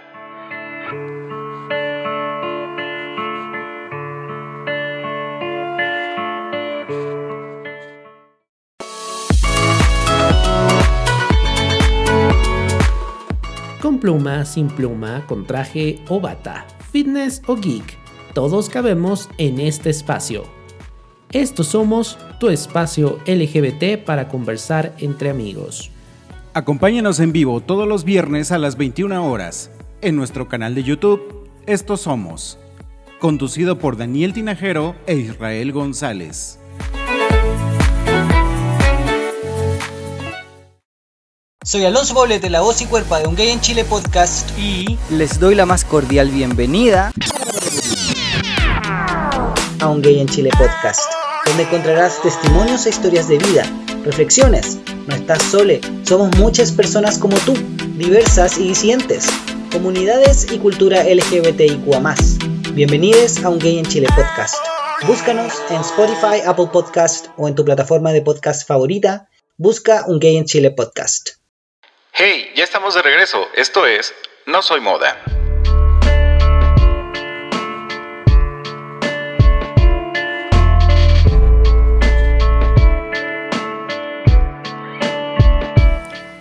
[14.04, 17.96] pluma, sin pluma, con traje o bata, fitness o geek,
[18.34, 20.44] todos cabemos en este espacio.
[21.32, 25.93] Estos somos tu espacio LGBT para conversar entre amigos.
[26.56, 31.50] Acompáñanos en vivo todos los viernes a las 21 horas en nuestro canal de YouTube
[31.66, 32.60] Estos Somos,
[33.18, 36.60] conducido por Daniel Tinajero e Israel González.
[41.64, 45.40] Soy Alonso Poblete, la voz y cuerpo de Un Gay en Chile podcast y les
[45.40, 47.10] doy la más cordial bienvenida
[49.80, 51.00] a Un Gay en Chile podcast,
[51.46, 53.64] donde encontrarás testimonios e historias de vida,
[54.04, 54.78] reflexiones.
[55.06, 57.52] No estás sole, somos muchas personas como tú,
[57.98, 59.26] diversas y disidentes,
[59.70, 62.14] comunidades y cultura LGBTIQA+.
[62.72, 64.64] Bienvenidos a Un Gay en Chile podcast.
[65.06, 69.28] Búscanos en Spotify, Apple Podcast o en tu plataforma de podcast favorita.
[69.58, 71.32] Busca Un Gay en Chile podcast.
[72.12, 73.46] Hey, ya estamos de regreso.
[73.54, 74.14] Esto es
[74.46, 75.18] No Soy Moda.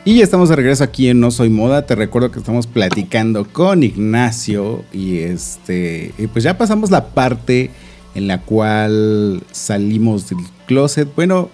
[0.06, 1.86] Y ya estamos de regreso aquí en No Soy Moda.
[1.86, 7.70] Te recuerdo que estamos platicando con Ignacio y este, pues ya pasamos la parte
[8.13, 11.08] en la cual salimos del closet.
[11.16, 11.50] Bueno,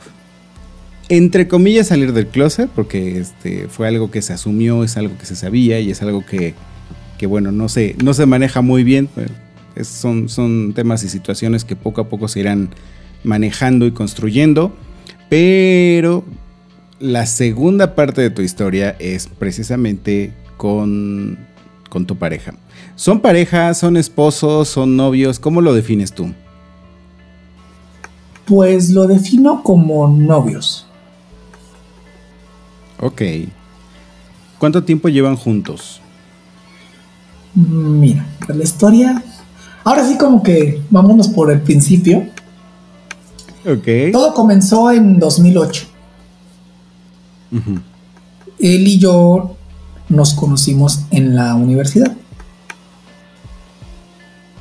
[1.10, 5.28] entre comillas salir del closet porque este fue algo que se asumió, es algo que
[5.28, 6.56] se sabía y es algo que,
[7.20, 9.10] que bueno, no se, no se maneja muy bien.
[9.84, 12.72] son, son temas y situaciones que poco a poco se irán
[13.24, 14.76] manejando y construyendo.
[15.30, 16.24] Pero
[17.00, 21.38] la segunda parte de tu historia es precisamente con,
[21.90, 22.54] con tu pareja.
[22.96, 25.40] ¿Son parejas, son esposos, son novios?
[25.40, 26.34] ¿Cómo lo defines tú?
[28.46, 30.86] Pues lo defino como novios.
[33.00, 33.22] Ok.
[34.58, 36.02] ¿Cuánto tiempo llevan juntos?
[37.56, 39.24] Mira, la historia.
[39.84, 42.28] Ahora sí, como que vámonos por el principio.
[43.66, 44.12] Ok.
[44.12, 45.89] Todo comenzó en 2008.
[47.52, 49.56] Él y yo
[50.10, 52.12] nos conocimos en la universidad.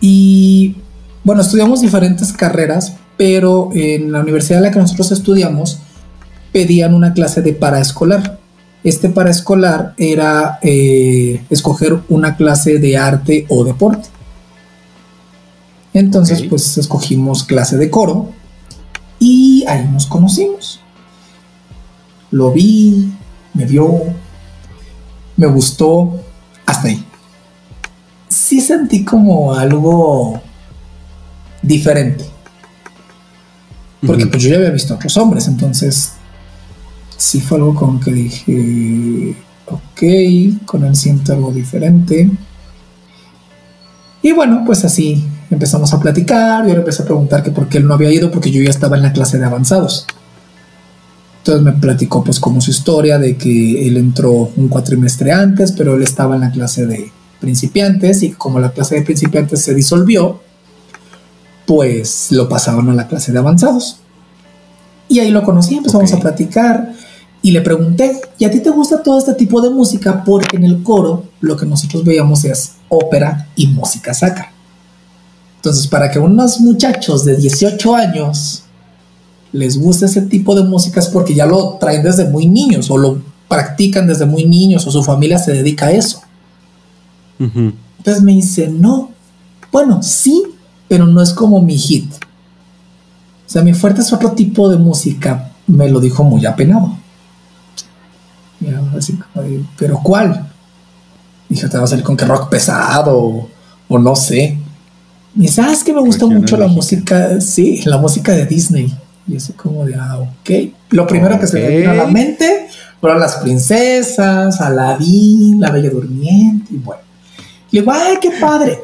[0.00, 0.76] Y
[1.24, 5.78] bueno, estudiamos diferentes carreras, pero en la universidad en la que nosotros estudiamos
[6.52, 8.38] pedían una clase de paraescolar.
[8.84, 14.08] Este paraescolar era eh, escoger una clase de arte o deporte.
[15.94, 18.30] Entonces, pues escogimos clase de coro
[19.18, 20.80] y ahí nos conocimos
[22.30, 23.12] lo vi,
[23.54, 24.02] me vio,
[25.36, 26.20] me gustó,
[26.66, 27.04] hasta ahí.
[28.28, 30.40] Sí sentí como algo
[31.62, 32.24] diferente.
[34.06, 36.12] Porque pues yo ya había visto a otros hombres, entonces
[37.16, 39.36] sí fue algo como que dije,
[39.66, 42.30] ok, con él siento algo diferente.
[44.22, 47.78] Y bueno, pues así empezamos a platicar, yo le empecé a preguntar que por qué
[47.78, 50.06] él no había ido, porque yo ya estaba en la clase de avanzados.
[51.48, 55.94] Entonces me platicó pues como su historia de que él entró un cuatrimestre antes, pero
[55.94, 60.42] él estaba en la clase de principiantes y como la clase de principiantes se disolvió,
[61.64, 64.00] pues lo pasaron a la clase de avanzados.
[65.08, 66.92] Y ahí lo conocí, empezamos a platicar
[67.40, 70.24] y le pregunté, ¿y a ti te gusta todo este tipo de música?
[70.24, 74.52] Porque en el coro lo que nosotros veíamos es ópera y música sacra.
[75.56, 78.64] Entonces, para que unos muchachos de 18 años
[79.52, 83.20] les gusta ese tipo de músicas porque ya lo traen desde muy niños o lo
[83.48, 86.20] practican desde muy niños o su familia se dedica a eso.
[87.38, 89.10] Entonces me dice, no,
[89.72, 90.42] bueno, sí,
[90.88, 92.12] pero no es como mi hit.
[92.12, 95.52] O sea, mi fuerte es otro tipo de música.
[95.66, 96.96] Me lo dijo muy apenado.
[99.78, 100.46] pero ¿cuál?
[101.48, 103.48] Dije, te va a salir con que rock pesado
[103.88, 104.58] o, no sé.
[105.34, 108.94] Me dice, ah, es que me gusta mucho la música, sí, la música de Disney.
[109.28, 110.50] Y así como de, ah, ok.
[110.90, 112.68] Lo primero que se me vino a la mente
[113.00, 117.02] fueron las princesas, Aladín, la Bella Durmiente, y bueno.
[117.70, 118.80] Le digo, ay, qué padre.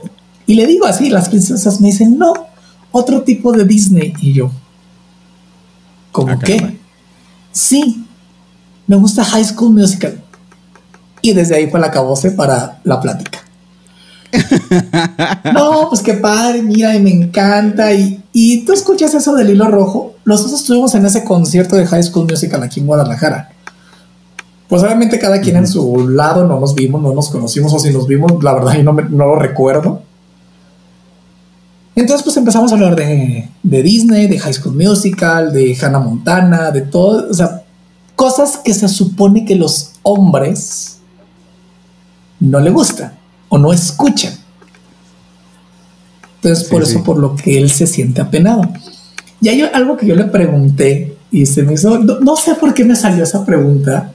[0.46, 2.34] Y le digo así, las princesas me dicen, no,
[2.92, 4.12] otro tipo de Disney.
[4.20, 4.50] Y yo,
[6.12, 6.78] ¿cómo ah, qué?
[7.50, 8.04] Sí,
[8.86, 10.22] me gusta High School Musical.
[11.22, 13.43] Y desde ahí fue la cabose para la plática.
[15.52, 17.92] No, pues qué padre, mira, y me encanta.
[17.92, 20.14] Y, y tú escuchas eso del hilo rojo.
[20.24, 23.50] Nosotros estuvimos en ese concierto de High School Musical aquí en Guadalajara.
[24.68, 27.92] Pues obviamente cada quien en su lado no nos vimos, no nos conocimos, o si
[27.92, 30.02] nos vimos, la verdad yo no, no lo recuerdo.
[31.94, 36.70] Entonces pues empezamos a hablar de, de Disney, de High School Musical, de Hannah Montana,
[36.70, 37.62] de todo, o sea,
[38.16, 40.98] cosas que se supone que los hombres
[42.40, 43.23] no le gustan
[43.54, 44.34] o no escuchan.
[46.36, 48.62] Entonces, por eso, por lo que él se siente apenado.
[49.40, 52.84] Y hay algo que yo le pregunté y se me hizo, no, sé por qué
[52.84, 54.12] me salió esa pregunta.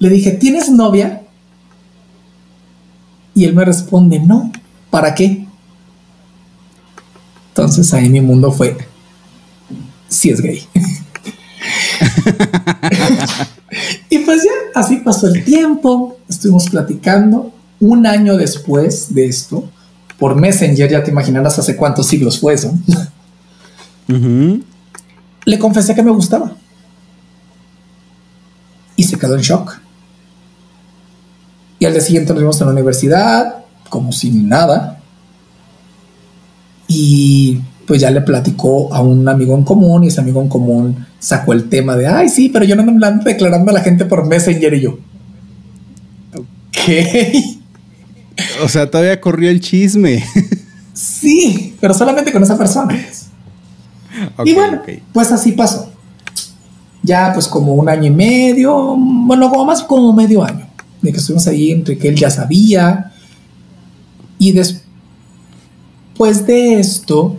[0.00, 1.22] Le dije, ¿tienes novia?
[3.34, 4.52] Y él me responde, no,
[4.90, 5.46] ¿para qué?
[7.48, 8.76] Entonces ahí mi mundo fue,
[10.10, 10.62] si es gay.
[14.10, 19.70] y pues ya, así pasó el tiempo, estuvimos platicando un año después de esto,
[20.18, 22.72] por Messenger, ya te imaginarás hace cuántos siglos fue eso,
[25.44, 26.52] le confesé que me gustaba.
[28.96, 29.80] Y se quedó en shock.
[31.78, 35.00] Y al día siguiente nos vimos en la universidad, como sin nada.
[36.88, 41.06] Y pues ya le platicó a un amigo en común y ese amigo en común
[41.18, 44.04] sacó el tema de, ay, sí, pero yo no me ando declarando a la gente
[44.04, 44.98] por Messenger y yo.
[46.70, 47.57] ¿Qué?
[48.62, 50.24] O sea, todavía corrió el chisme.
[50.92, 52.98] sí, pero solamente con esa persona.
[54.44, 54.82] y bueno,
[55.12, 55.92] pues así pasó.
[57.02, 60.66] ya pues como un año y medio, bueno, como más como medio año,
[61.02, 63.12] de que estuvimos ahí entre que él ya sabía.
[64.38, 64.86] Y después
[66.46, 67.36] de esto,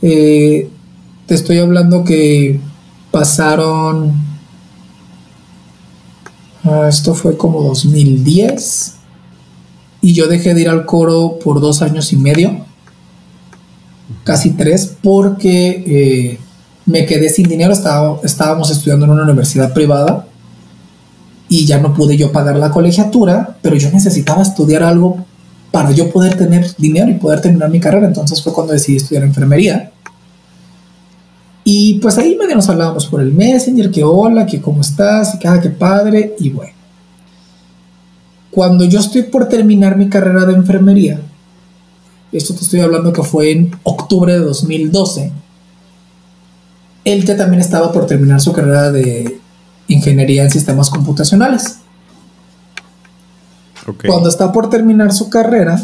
[0.00, 0.68] eh,
[1.26, 2.60] te estoy hablando que
[3.10, 4.12] pasaron,
[6.64, 8.94] ah, esto fue como 2010,
[10.04, 12.64] y yo dejé de ir al coro por dos años y medio,
[14.24, 15.84] casi tres, porque...
[15.86, 16.38] Eh,
[16.86, 20.26] me quedé sin dinero, estábamos estudiando en una universidad privada
[21.48, 25.24] y ya no pude yo pagar la colegiatura, pero yo necesitaba estudiar algo
[25.70, 28.06] para yo poder tener dinero y poder terminar mi carrera.
[28.06, 29.92] Entonces fue cuando decidí estudiar enfermería.
[31.64, 35.38] Y pues ahí medio nos hablábamos por el Messenger, que hola, que cómo estás, y
[35.38, 36.73] que ah, padre, y bueno.
[38.54, 41.20] Cuando yo estoy por terminar mi carrera de enfermería,
[42.30, 45.32] esto te estoy hablando que fue en octubre de 2012,
[47.04, 49.40] él ya también estaba por terminar su carrera de
[49.88, 51.78] ingeniería en sistemas computacionales.
[54.06, 55.82] Cuando está por terminar su carrera,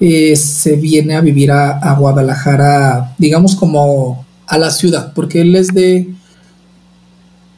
[0.00, 5.68] eh, se viene a vivir a, Guadalajara, digamos como a la ciudad, porque él es
[5.68, 6.08] de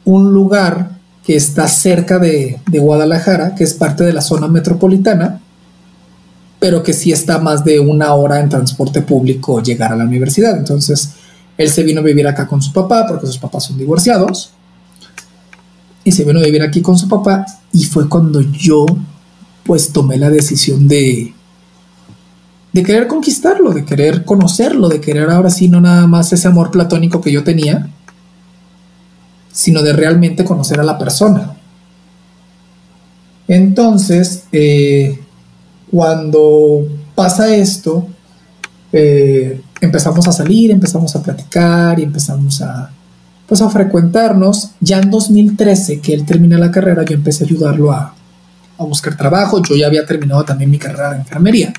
[0.03, 5.39] un lugar que está cerca de, de, Guadalajara, que es parte de la zona metropolitana,
[6.59, 10.57] pero que sí está más de una hora en transporte público llegar a la universidad.
[10.57, 11.13] Entonces,
[11.57, 14.51] él se vino a vivir acá con su papá porque sus papás son divorciados.
[16.03, 18.85] Y se vino a vivir aquí con su papá y fue cuando yo
[19.63, 21.33] pues tomé la decisión de
[22.73, 26.71] de querer conquistarlo, de querer conocerlo, de querer ahora sí no nada más ese amor
[26.71, 27.89] platónico que yo tenía,
[29.51, 31.55] sino de realmente conocer a la persona.
[33.47, 35.19] Entonces, eh,
[35.89, 38.07] cuando pasa esto,
[38.93, 42.91] eh, empezamos a salir, empezamos a platicar y empezamos a,
[43.47, 44.71] pues a frecuentarnos.
[44.79, 48.13] Ya en 2013, que él termina la carrera, yo empecé a ayudarlo a,
[48.77, 49.61] a buscar trabajo.
[49.61, 51.73] Yo ya había terminado también mi carrera de enfermería.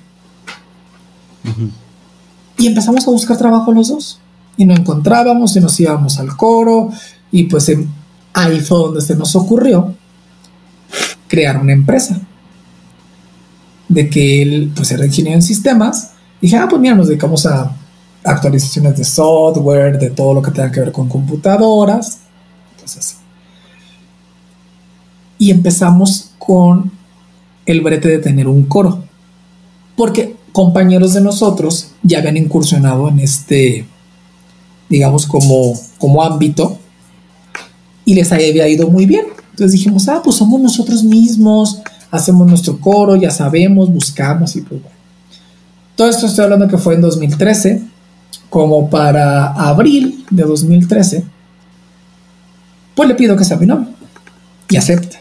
[2.58, 4.20] Y empezamos a buscar trabajo los dos.
[4.56, 6.90] Y nos encontrábamos y nos íbamos al coro.
[7.32, 7.72] Y pues
[8.34, 9.94] ahí fue donde se nos ocurrió
[11.26, 12.20] crear una empresa.
[13.88, 16.12] De que él pues era ingeniero en sistemas.
[16.40, 17.74] Dije, ah, pues mira, nos dedicamos a
[18.24, 22.20] actualizaciones de software, de todo lo que tenga que ver con computadoras.
[22.74, 23.16] Entonces,
[25.38, 26.92] y empezamos con
[27.66, 29.02] el brete de tener un coro.
[29.96, 33.86] Porque compañeros de nosotros ya habían incursionado en este,
[34.88, 36.78] digamos, como, como ámbito
[38.12, 39.24] y les había ido muy bien.
[39.52, 44.82] Entonces dijimos, ah, pues somos nosotros mismos, hacemos nuestro coro, ya sabemos, buscamos y pues
[44.82, 44.96] bueno.
[45.96, 47.82] Todo esto estoy hablando que fue en 2013
[48.50, 51.24] como para abril de 2013,
[52.94, 53.88] pues le pido que sea mi novio
[54.68, 55.18] y acepte.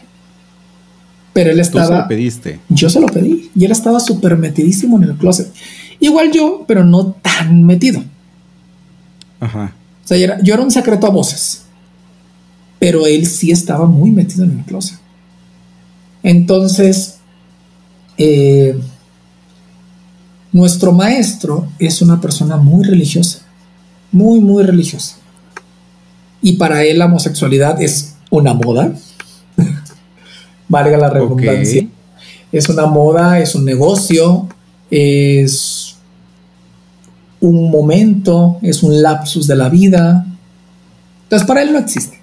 [1.32, 1.86] Pero él estaba.
[1.86, 2.60] ¿Tú se lo pediste?
[2.68, 5.50] Yo se lo pedí y él estaba súper metidísimo en el closet.
[5.98, 8.04] Igual yo, pero no tan metido.
[9.40, 9.72] Ajá.
[10.04, 11.62] O sea, yo era, un secreto a voces,
[12.82, 14.98] pero él sí estaba muy metido en el closet.
[16.24, 17.18] Entonces,
[18.18, 18.76] eh,
[20.50, 23.42] nuestro maestro es una persona muy religiosa,
[24.10, 25.14] muy, muy religiosa.
[26.42, 28.92] Y para él la homosexualidad es una moda,
[30.68, 31.86] valga la redundancia.
[32.50, 34.48] Es una moda, es un negocio,
[34.90, 35.98] es
[37.38, 40.26] un momento, es un lapsus de la vida.
[41.22, 42.21] Entonces para él no existe.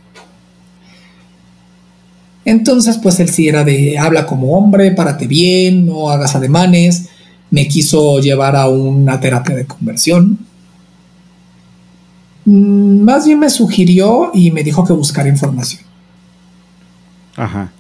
[2.46, 7.10] Entonces, pues él sí era de habla como hombre, párate bien, no hagas ademanes
[7.52, 10.38] me quiso llevar a una terapia de conversión.
[12.46, 15.82] Mm, más bien me sugirió y me dijo que buscara información.
[17.36, 17.72] Ajá.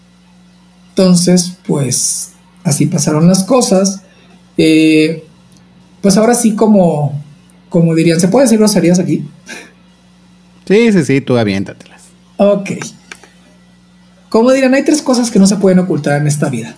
[0.89, 2.34] Entonces, pues
[2.64, 4.01] así pasaron las cosas.
[4.57, 5.26] Eh,
[6.01, 7.22] pues ahora sí, como,
[7.70, 9.26] como dirían, ¿se puede decir groserías aquí?
[10.66, 12.01] Sí, sí, sí, tú aviéntatelas.
[12.38, 12.72] Ok.
[14.30, 16.76] Como dirían, hay tres cosas que no se pueden ocultar en esta vida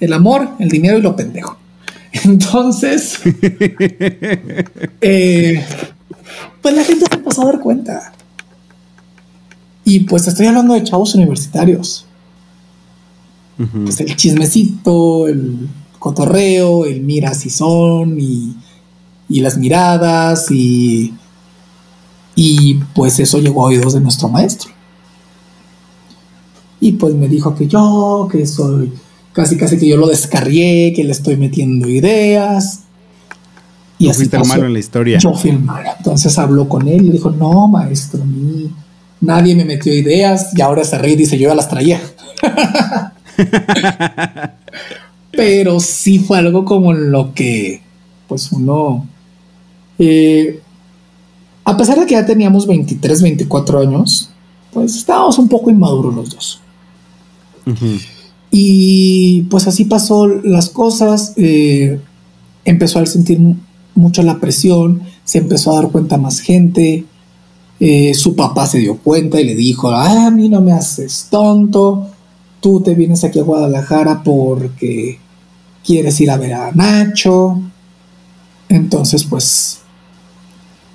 [0.00, 1.56] el amor, el dinero y lo pendejo.
[2.24, 3.20] Entonces,
[5.00, 5.64] eh,
[6.62, 8.12] pues la gente se empezó a dar cuenta.
[9.84, 12.06] Y pues estoy hablando de chavos universitarios.
[13.84, 15.68] Pues el chismecito, el
[16.00, 18.56] cotorreo, el mira si son y,
[19.28, 21.14] y las miradas y,
[22.34, 24.73] y pues eso llegó a oídos de nuestro maestro.
[26.84, 28.92] Y pues me dijo que yo, que soy
[29.32, 32.80] casi casi que yo lo descarrié, que le estoy metiendo ideas.
[33.98, 35.18] Y así fuiste el malo en la historia.
[35.18, 35.88] Yo fui el malo.
[35.96, 38.70] Entonces habló con él y dijo, no, maestro, mi,
[39.22, 42.02] nadie me metió ideas y ahora se ríe y dice yo ya las traía.
[45.32, 47.80] Pero sí fue algo como lo que,
[48.28, 49.06] pues uno,
[49.98, 50.60] eh,
[51.64, 54.28] a pesar de que ya teníamos 23, 24 años,
[54.70, 56.60] pues estábamos un poco inmaduros los dos.
[58.50, 61.98] Y pues así pasó las cosas, eh,
[62.64, 63.40] empezó a sentir
[63.94, 67.04] mucho la presión, se empezó a dar cuenta más gente,
[67.80, 72.08] eh, su papá se dio cuenta y le dijo, a mí no me haces tonto,
[72.60, 75.18] tú te vienes aquí a Guadalajara porque
[75.84, 77.60] quieres ir a ver a Nacho.
[78.68, 79.80] Entonces, pues,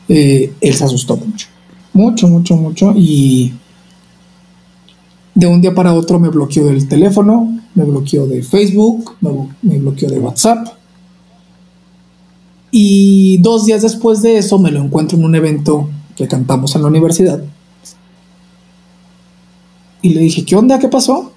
[0.08, 1.48] eh, él se asustó mucho,
[1.94, 3.54] mucho, mucho, mucho y
[5.40, 9.16] de un día para otro me bloqueó del teléfono, me bloqueó de Facebook,
[9.62, 10.68] me bloqueó de WhatsApp.
[12.72, 16.82] Y dos días después de eso me lo encuentro en un evento que cantamos en
[16.82, 17.42] la universidad.
[20.02, 20.78] Y le dije, ¿qué onda?
[20.78, 21.32] ¿Qué pasó?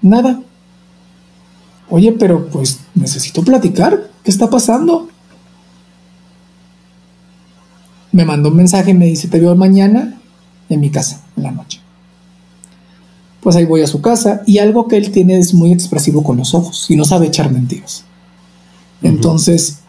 [0.00, 0.40] Nada.
[1.90, 4.10] Oye, pero pues necesito platicar.
[4.24, 5.08] ¿Qué está pasando?
[8.12, 10.18] Me mandó un mensaje y me dice, te veo mañana
[10.70, 11.80] en mi casa, en la noche.
[13.40, 16.36] Pues ahí voy a su casa y algo que él tiene es muy expresivo con
[16.36, 18.04] los ojos y no sabe echar mentiras.
[19.02, 19.80] Entonces,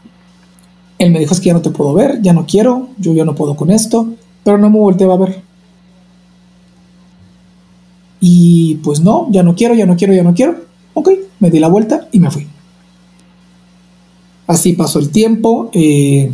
[0.98, 3.26] él me dijo, es que ya no te puedo ver, ya no quiero, yo ya
[3.26, 4.08] no puedo con esto,
[4.44, 5.42] pero no me volteaba a ver.
[8.20, 10.56] Y pues no, ya no quiero, ya no quiero, ya no quiero.
[10.94, 12.48] Ok, me di la vuelta y me fui.
[14.48, 15.70] Así pasó el tiempo.
[15.74, 16.32] Eh,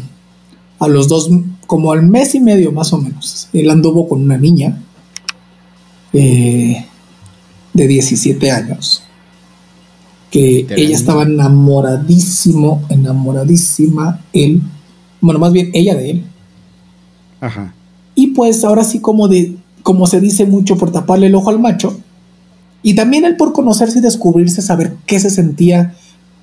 [0.80, 1.30] a los dos,
[1.66, 4.84] como al mes y medio más o menos, él anduvo con una niña
[6.14, 6.86] eh,
[7.78, 9.04] de 17 años
[10.32, 14.62] que ella estaba enamoradísimo, enamoradísima él,
[15.22, 16.26] bueno, más bien ella de él.
[17.40, 17.74] Ajá.
[18.14, 21.60] Y pues ahora sí como de, como se dice mucho por taparle el ojo al
[21.60, 21.98] macho,
[22.82, 25.96] y también él por conocerse y descubrirse, saber qué se sentía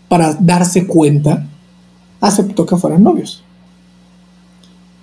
[0.09, 1.47] para darse cuenta,
[2.21, 3.43] aceptó que fueran novios.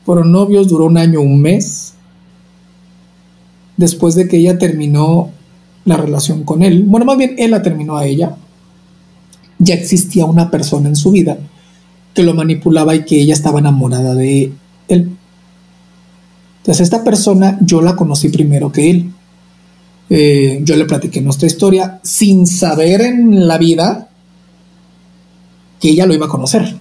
[0.05, 1.93] Fueron novios, duró un año, un mes.
[3.77, 5.29] Después de que ella terminó
[5.85, 8.35] la relación con él, bueno, más bien él la terminó a ella,
[9.59, 11.37] ya existía una persona en su vida
[12.13, 14.51] que lo manipulaba y que ella estaba enamorada de
[14.87, 15.17] él.
[16.57, 19.11] Entonces esta persona yo la conocí primero que él.
[20.09, 24.09] Eh, yo le platiqué nuestra historia sin saber en la vida
[25.79, 26.77] que ella lo iba a conocer.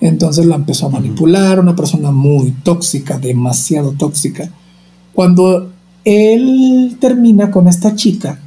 [0.00, 4.50] Entonces la empezó a manipular, una persona muy tóxica, demasiado tóxica.
[5.14, 5.72] Cuando
[6.04, 8.38] él termina con esta chica,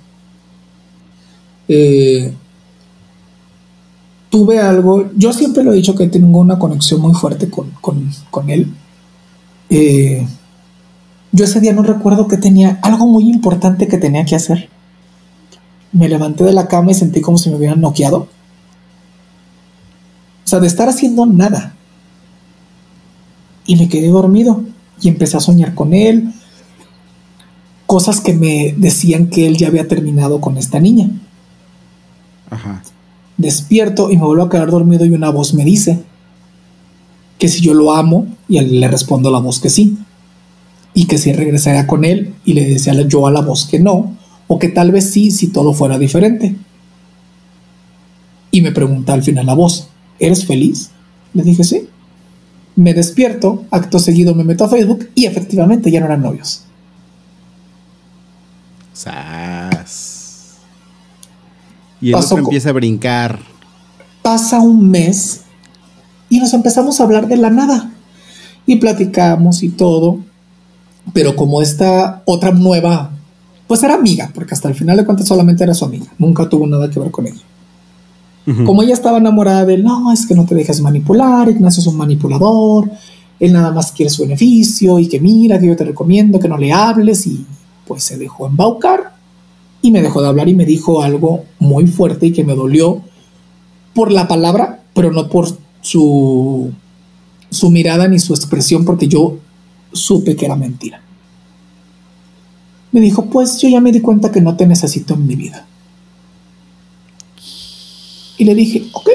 [1.67, 2.33] eh,
[4.29, 8.73] tuve algo, yo siempre lo he dicho que tengo una conexión muy fuerte con, él.
[9.69, 10.25] Eh,
[11.31, 14.69] yo ese día no recuerdo que tenía algo muy importante que tenía que hacer.
[15.91, 18.27] Me levanté de la cama y sentí como si me hubieran noqueado.
[20.45, 21.75] O sea, de estar haciendo nada.
[23.65, 24.63] Y me quedé dormido
[25.01, 26.33] y empecé a soñar con él.
[27.97, 31.09] Cosas que me decían que él ya había terminado con esta niña.
[33.37, 36.03] Despierto y me vuelvo a quedar dormido y una voz me dice
[37.39, 39.97] que si yo lo amo y le respondo a la voz que sí.
[40.93, 44.15] Y que si regresaría con él y le decía yo a la voz que no,
[44.45, 46.55] o que tal vez sí si todo fuera diferente.
[48.51, 49.87] Y me pregunta al final la voz,
[50.19, 50.91] ¿eres feliz?
[51.33, 51.87] Le dije sí.
[52.75, 56.66] Me despierto, acto seguido me meto a Facebook y efectivamente ya no eran novios.
[62.01, 63.39] Y el otro empieza a brincar.
[64.21, 65.41] Pasa un mes
[66.29, 67.91] y nos empezamos a hablar de la nada.
[68.65, 70.19] Y platicamos y todo.
[71.13, 73.11] Pero como esta otra nueva,
[73.67, 76.07] pues era amiga, porque hasta el final de cuentas solamente era su amiga.
[76.17, 77.41] Nunca tuvo nada que ver con ella.
[78.65, 81.87] Como ella estaba enamorada de él, no, es que no te dejes manipular, Ignacio es
[81.87, 82.89] un manipulador,
[83.41, 86.57] él nada más quiere su beneficio y que mira, que yo te recomiendo que no
[86.57, 87.45] le hables y
[87.87, 89.15] pues se dejó embaucar
[89.81, 93.01] y me dejó de hablar y me dijo algo muy fuerte y que me dolió
[93.93, 95.47] por la palabra, pero no por
[95.81, 96.71] su,
[97.49, 99.37] su mirada ni su expresión, porque yo
[99.93, 101.01] supe que era mentira.
[102.91, 105.65] Me dijo, pues yo ya me di cuenta que no te necesito en mi vida.
[108.37, 109.09] Y le dije, ok.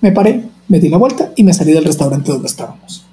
[0.00, 3.04] Me paré, me di la vuelta y me salí del restaurante donde estábamos.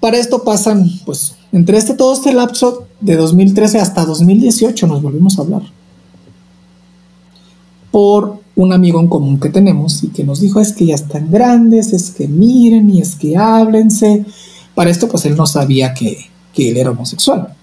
[0.00, 5.38] Para esto pasan, pues, entre este todo este lapso de 2013 hasta 2018 nos volvimos
[5.38, 5.62] a hablar.
[7.92, 11.30] Por un amigo en común que tenemos y que nos dijo es que ya están
[11.30, 14.24] grandes, es que miren y es que háblense
[14.74, 17.54] Para esto, pues él no sabía que, que él era homosexual.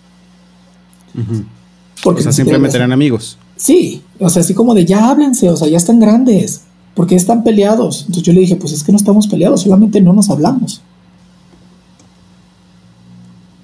[2.01, 3.37] Porque o sea, simplemente eran amigos.
[3.57, 6.61] Sí, o sea, así como de ya háblense, o sea, ya están grandes,
[6.95, 8.03] porque están peleados.
[8.03, 10.81] Entonces yo le dije, pues es que no estamos peleados, solamente no nos hablamos.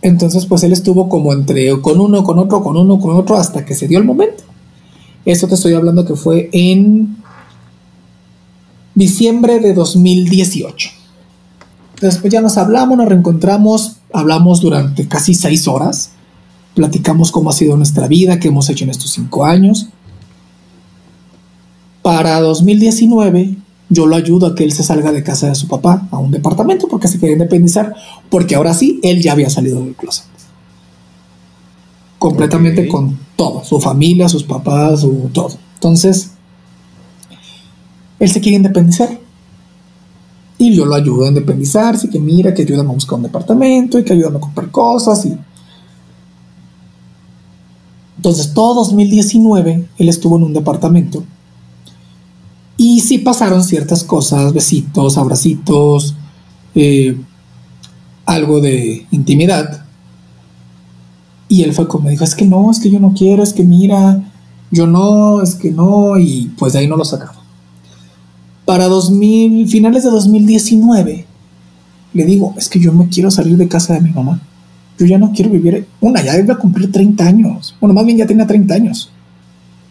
[0.07, 3.65] Entonces, pues él estuvo como entre con uno, con otro, con uno, con otro, hasta
[3.65, 4.41] que se dio el momento.
[5.25, 7.17] Esto te estoy hablando que fue en
[8.95, 10.89] diciembre de 2018.
[11.99, 16.11] Después ya nos hablamos, nos reencontramos, hablamos durante casi seis horas,
[16.73, 19.87] platicamos cómo ha sido nuestra vida, qué hemos hecho en estos cinco años.
[22.01, 23.57] Para 2019
[23.89, 26.31] yo lo ayudo a que él se salga de casa de su papá a un
[26.31, 27.93] departamento porque se quiere independizar,
[28.29, 30.25] porque ahora sí, él ya había salido del closet.
[32.19, 35.57] Completamente con todo, su familia, sus papás, su todo.
[35.75, 36.31] Entonces,
[38.19, 39.19] él se quiere independizar.
[40.57, 44.03] Y yo lo ayudo a independizarse, que mira, que ayúdame a buscar un departamento y
[44.03, 45.23] que ayúdame a comprar cosas.
[45.27, 45.37] Y...
[48.17, 51.23] Entonces, todo 2019 él estuvo en un departamento
[52.77, 56.15] y sí pasaron ciertas cosas, besitos, abracitos,
[56.75, 57.17] eh,
[58.25, 59.83] algo de intimidad.
[61.49, 63.53] Y él fue como me dijo, es que no, es que yo no quiero, es
[63.53, 64.31] que mira,
[64.69, 67.41] yo no, es que no, y pues de ahí no lo sacaba.
[68.65, 71.25] Para 2000, finales de 2019,
[72.13, 74.41] le digo, es que yo me quiero salir de casa de mi mamá.
[74.99, 77.75] Yo ya no quiero vivir, una, ya iba cumplir 30 años.
[77.79, 79.11] Bueno, más bien ya tenía 30 años.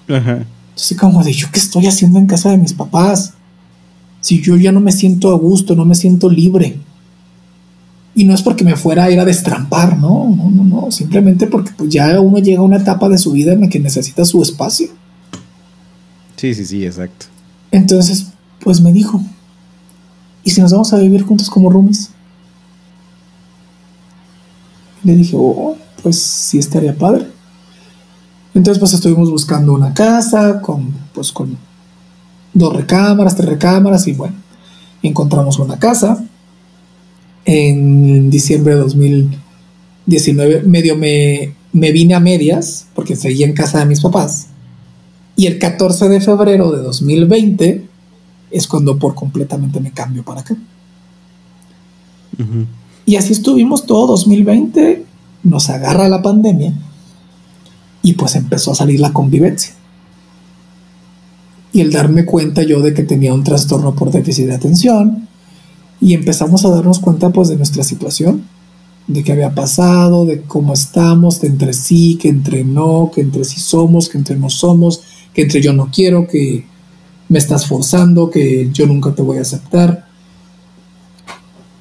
[0.08, 0.44] Ajá.
[0.76, 3.32] Entonces, como de yo qué estoy haciendo en casa de mis papás.
[4.20, 6.78] Si yo ya no me siento a gusto, no me siento libre.
[8.14, 10.90] Y no es porque me fuera a ir a destrampar, no, no, no, no.
[10.90, 13.80] Simplemente porque pues ya uno llega a una etapa de su vida en la que
[13.80, 14.88] necesita su espacio.
[16.36, 17.24] Sí, sí, sí, exacto.
[17.70, 18.26] Entonces,
[18.60, 19.22] pues me dijo,
[20.44, 22.10] ¿y si nos vamos a vivir juntos como roomies?
[25.04, 27.34] Le dije, oh, pues sí estaría padre.
[28.56, 31.58] Entonces pues estuvimos buscando una casa con pues con
[32.54, 34.34] dos recámaras, tres recámaras y bueno,
[35.02, 36.24] encontramos una casa.
[37.44, 43.84] En diciembre de 2019 medio me, me vine a medias porque seguía en casa de
[43.84, 44.46] mis papás.
[45.36, 47.86] Y el 14 de febrero de 2020
[48.50, 50.56] es cuando por completamente me cambio para acá.
[53.04, 55.04] Y así estuvimos todo 2020,
[55.42, 56.72] nos agarra la pandemia
[58.06, 59.74] y pues empezó a salir la convivencia.
[61.72, 65.26] Y el darme cuenta yo de que tenía un trastorno por déficit de atención
[66.00, 68.44] y empezamos a darnos cuenta pues de nuestra situación,
[69.08, 73.44] de qué había pasado, de cómo estamos, de entre sí, que entre no, que entre
[73.44, 75.02] sí somos, que entre no somos,
[75.34, 76.64] que entre yo no quiero, que
[77.28, 80.06] me estás forzando, que yo nunca te voy a aceptar.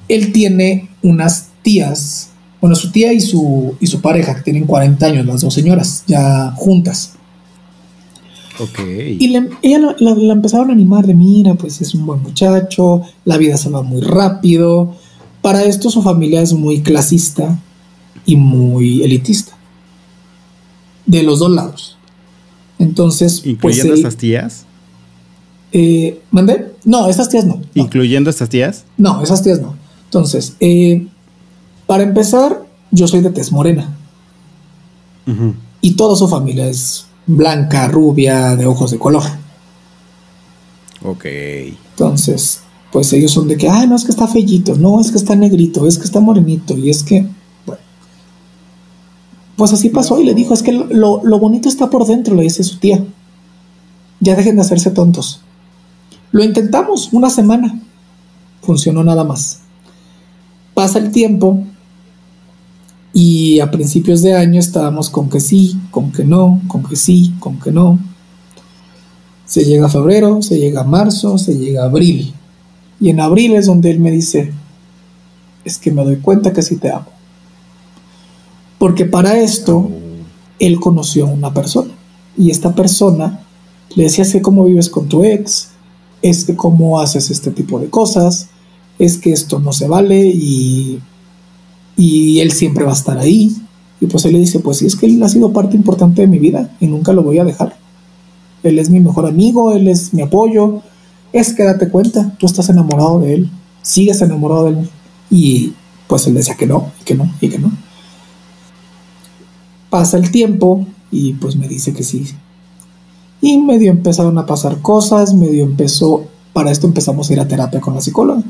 [0.08, 2.30] Él tiene unas tías
[2.60, 6.04] bueno, su tía y su, y su pareja, que tienen 40 años, las dos señoras,
[6.06, 7.12] ya juntas.
[8.58, 8.80] Ok.
[9.18, 13.56] Y ella la, empezaron a animar de, mira, pues es un buen muchacho, la vida
[13.56, 14.94] se va muy rápido.
[15.42, 17.58] Para esto su familia es muy clasista
[18.24, 19.52] y muy elitista.
[21.04, 21.98] De los dos lados.
[22.78, 24.66] Entonces, pues ¿Incluyendo estas tías?
[25.72, 26.72] Eh, ¿Mandé?
[26.84, 28.84] No, estas tías no, ¿Incluyendo estas tías?
[28.96, 29.76] No, esas tías no.
[30.04, 31.06] Entonces, eh,
[31.86, 33.96] para empezar, yo soy de tez morena.
[35.80, 39.24] Y toda su familia es blanca, rubia, de ojos de color.
[41.04, 41.24] Ok.
[41.24, 42.60] Entonces,
[42.92, 45.34] pues ellos son de que, ay, no es que está fellito, no es que está
[45.34, 47.26] negrito, es que está morenito, y es que,
[47.64, 47.80] bueno.
[49.56, 52.42] Pues así pasó y le dijo, es que lo, lo bonito está por dentro, le
[52.42, 53.04] dice su tía.
[54.20, 55.40] Ya dejen de hacerse tontos.
[56.30, 57.80] Lo intentamos una semana.
[58.62, 59.60] Funcionó nada más.
[60.74, 61.64] Pasa el tiempo
[63.18, 67.32] y a principios de año estábamos con que sí, con que no, con que sí,
[67.40, 67.98] con que no.
[69.46, 72.34] Se llega a febrero, se llega a marzo, se llega a abril.
[73.00, 74.52] Y en abril es donde él me dice,
[75.64, 77.06] es que me doy cuenta que sí te amo.
[78.76, 79.88] Porque para esto,
[80.58, 81.94] él conoció a una persona.
[82.36, 83.40] Y esta persona
[83.94, 85.70] le decía, es cómo vives con tu ex,
[86.20, 88.48] es que cómo haces este tipo de cosas,
[88.98, 91.00] es que esto no se vale y
[91.96, 93.56] y él siempre va a estar ahí.
[94.00, 96.28] Y pues él le dice, pues sí, es que él ha sido parte importante de
[96.28, 97.76] mi vida y nunca lo voy a dejar.
[98.62, 100.82] Él es mi mejor amigo, él es mi apoyo.
[101.32, 103.50] Es que date cuenta, tú estás enamorado de él,
[103.82, 104.90] sigues enamorado de él.
[105.30, 105.72] Y
[106.06, 107.72] pues él decía que no, y que no, y que no.
[109.88, 112.26] Pasa el tiempo y pues me dice que sí.
[113.40, 117.80] Y medio empezaron a pasar cosas, medio empezó, para esto empezamos a ir a terapia
[117.80, 118.42] con la psicóloga.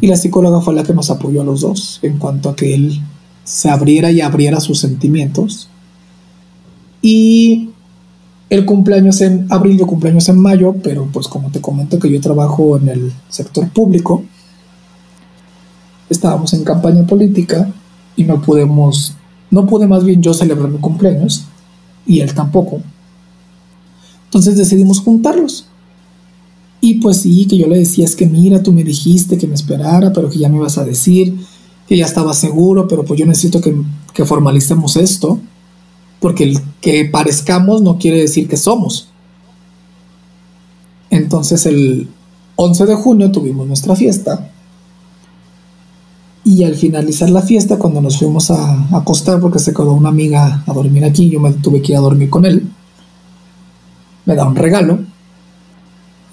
[0.00, 2.74] Y la psicóloga fue la que nos apoyó a los dos en cuanto a que
[2.74, 3.00] él
[3.44, 5.68] se abriera y abriera sus sentimientos.
[7.02, 7.70] Y
[8.50, 12.20] el cumpleaños en abril, yo cumpleaños en mayo, pero pues como te comento que yo
[12.20, 14.24] trabajo en el sector público,
[16.08, 17.68] estábamos en campaña política
[18.16, 19.14] y no pudimos,
[19.50, 21.46] no pude más bien yo celebrar mi cumpleaños
[22.06, 22.80] y él tampoco.
[24.26, 25.66] Entonces decidimos juntarlos.
[26.84, 29.54] Y pues sí, que yo le decía, es que mira, tú me dijiste que me
[29.54, 31.34] esperara, pero que ya me ibas a decir,
[31.88, 33.74] que ya estaba seguro, pero pues yo necesito que,
[34.26, 35.38] formalicemos esto,
[36.20, 39.08] porque el que parezcamos no quiere decir que somos.
[41.08, 42.06] Entonces el
[42.56, 44.50] 11 de junio tuvimos nuestra fiesta.
[46.44, 50.62] Y al finalizar la fiesta, cuando nos fuimos a acostar, porque se quedó una amiga
[50.66, 52.68] a dormir aquí, yo me tuve que ir a dormir con él,
[54.26, 55.13] me da un regalo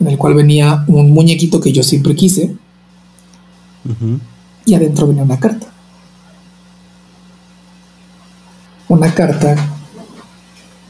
[0.01, 2.55] en el cual venía un muñequito que yo siempre quise.
[4.65, 5.67] Y adentro venía una carta.
[8.89, 9.55] Una carta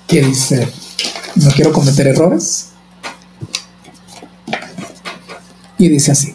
[0.07, 0.67] que dice,
[1.35, 2.69] no quiero cometer errores.
[5.77, 6.33] Y dice así.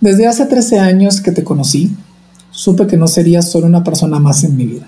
[0.00, 1.96] Desde hace 13 años que te conocí,
[2.50, 4.86] supe que no serías solo una persona más en mi vida.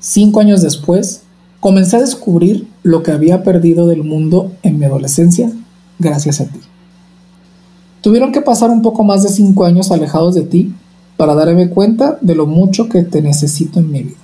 [0.00, 1.22] Cinco años después,
[1.62, 5.50] Comencé a descubrir lo que había perdido del mundo en mi adolescencia
[5.98, 6.60] gracias a ti.
[8.00, 10.74] Tuvieron que pasar un poco más de cinco años alejados de ti
[11.16, 14.16] para darme cuenta de lo mucho que te necesito en mi vida.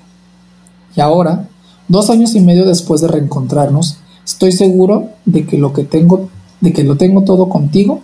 [0.97, 1.49] Y ahora,
[1.87, 6.29] dos años y medio después de reencontrarnos, estoy seguro de que lo que tengo,
[6.61, 8.01] de que lo tengo todo contigo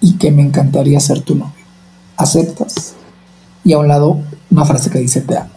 [0.00, 1.52] y que me encantaría ser tu novio.
[2.16, 2.94] ¿Aceptas?
[3.62, 4.20] Y a un lado
[4.50, 5.50] una frase que dice te amo.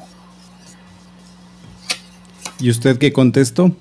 [2.60, 3.72] ¿Y usted qué contestó?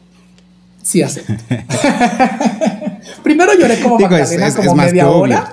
[0.83, 1.23] Sí, hace.
[3.23, 5.53] Primero lloré como Magdalena como media hora.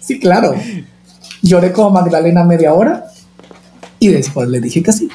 [0.00, 0.54] Sí, claro.
[1.42, 3.06] Lloré como Magdalena media hora
[4.00, 5.08] y después le dije que sí.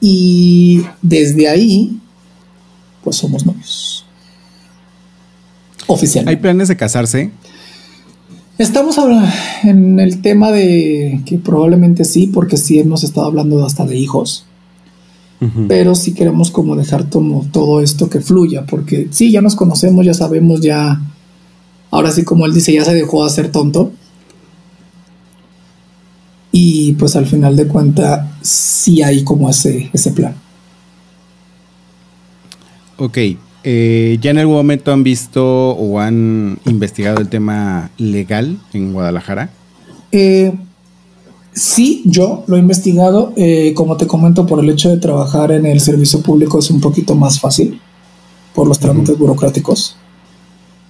[0.00, 2.00] Y desde ahí,
[3.04, 4.06] pues somos novios.
[5.86, 6.36] Oficialmente.
[6.36, 7.30] ¿Hay planes de casarse?
[8.56, 8.96] Estamos
[9.62, 14.46] en el tema de que probablemente sí, porque sí hemos estado hablando hasta de hijos
[15.68, 20.12] pero si queremos como dejar todo esto que fluya, porque sí, ya nos conocemos, ya
[20.12, 21.00] sabemos, ya,
[21.90, 23.92] ahora sí como él dice, ya se dejó de hacer tonto.
[26.52, 30.34] Y pues al final de cuentas sí hay como ese, ese plan.
[32.98, 33.18] Ok,
[33.64, 39.50] eh, ¿ya en algún momento han visto o han investigado el tema legal en Guadalajara?
[40.12, 40.52] Eh,
[41.60, 43.34] Sí, yo lo he investigado.
[43.36, 46.80] Eh, como te comento, por el hecho de trabajar en el servicio público es un
[46.80, 47.78] poquito más fácil
[48.54, 49.94] por los trámites burocráticos.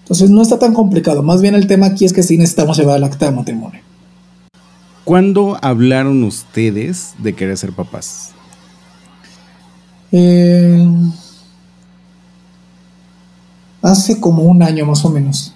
[0.03, 1.25] Entonces no está tan complicado.
[1.25, 3.81] Más bien el tema aquí es que sí necesitamos llevar el acta de matrimonio.
[5.03, 8.31] ¿Cuándo hablaron ustedes de querer ser papás?
[10.13, 10.89] Eh,
[13.83, 15.53] hace como un año más o menos.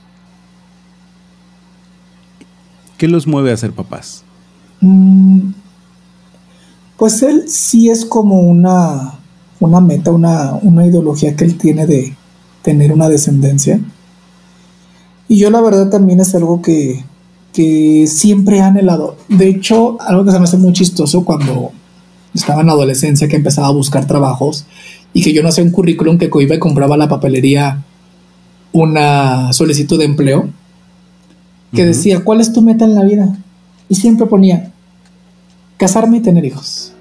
[2.98, 4.24] ¿Qué los mueve a ser papás?
[4.80, 5.52] Mm,
[6.96, 9.18] pues él sí es como una,
[9.60, 12.16] una meta, una, una ideología que él tiene de
[12.62, 13.80] tener una descendencia.
[15.28, 17.04] Y yo la verdad también es algo que,
[17.52, 19.16] que siempre he anhelado.
[19.28, 21.72] De hecho, algo que se me hace muy chistoso cuando
[22.34, 24.66] estaba en la adolescencia que empezaba a buscar trabajos
[25.12, 27.84] y que yo no hacía un currículum que iba y compraba la papelería
[28.72, 30.48] una solicitud de empleo
[31.72, 33.36] que decía, ¿cuál es tu meta en la vida?
[33.88, 34.72] Y siempre ponía,
[35.76, 36.92] casarme y tener hijos.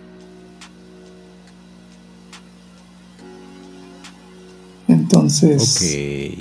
[4.88, 6.38] Entonces,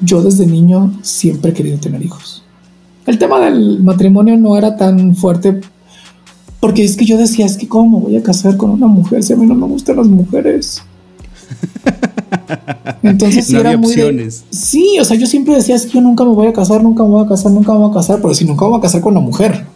[0.00, 2.44] yo desde niño siempre he querido tener hijos.
[3.06, 5.60] El tema del matrimonio no era tan fuerte
[6.64, 9.22] porque es que yo decía, es que cómo me voy a casar con una mujer
[9.22, 10.82] si a mí no me gustan las mujeres.
[13.02, 14.44] Entonces no era muy opciones.
[14.48, 17.02] sí, o sea, yo siempre decía, es que yo nunca me voy a casar, nunca
[17.02, 18.80] me voy a casar, nunca me voy a casar, pero si nunca me voy a
[18.80, 19.66] casar con una mujer.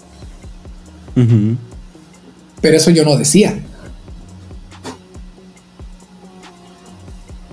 [2.60, 3.58] Pero eso yo no decía.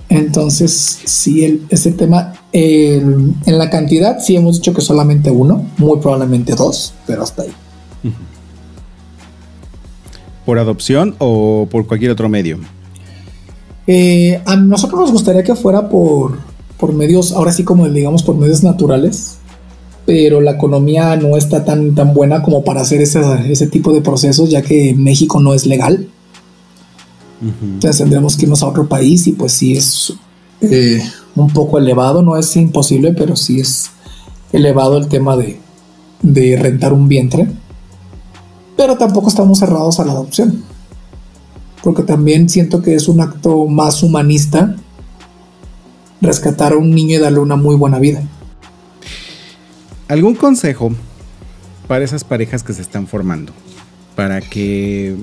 [0.08, 5.98] Entonces, sí, el, ese tema, en la cantidad, sí hemos dicho que solamente uno, muy
[5.98, 7.52] probablemente dos, pero hasta ahí.
[10.44, 12.58] ¿Por adopción o por cualquier otro medio?
[13.86, 16.38] Eh, a nosotros nos gustaría que fuera por,
[16.78, 19.38] por medios, ahora sí como digamos, por medios naturales,
[20.06, 24.48] pero la economía no está tan, tan buena como para hacer ese, tipo de procesos,
[24.48, 26.08] ya que México no es legal.
[27.42, 30.14] Entonces tendremos que irnos a otro país y pues sí es
[30.62, 31.02] eh,
[31.34, 33.90] un poco elevado, no es imposible, pero sí es
[34.52, 35.60] elevado el tema de,
[36.22, 37.50] de rentar un vientre,
[38.76, 40.62] pero tampoco estamos cerrados a la adopción,
[41.82, 44.76] porque también siento que es un acto más humanista
[46.20, 48.22] rescatar a un niño y darle una muy buena vida.
[50.08, 50.92] ¿Algún consejo
[51.88, 53.52] para esas parejas que se están formando?
[54.14, 55.16] Para que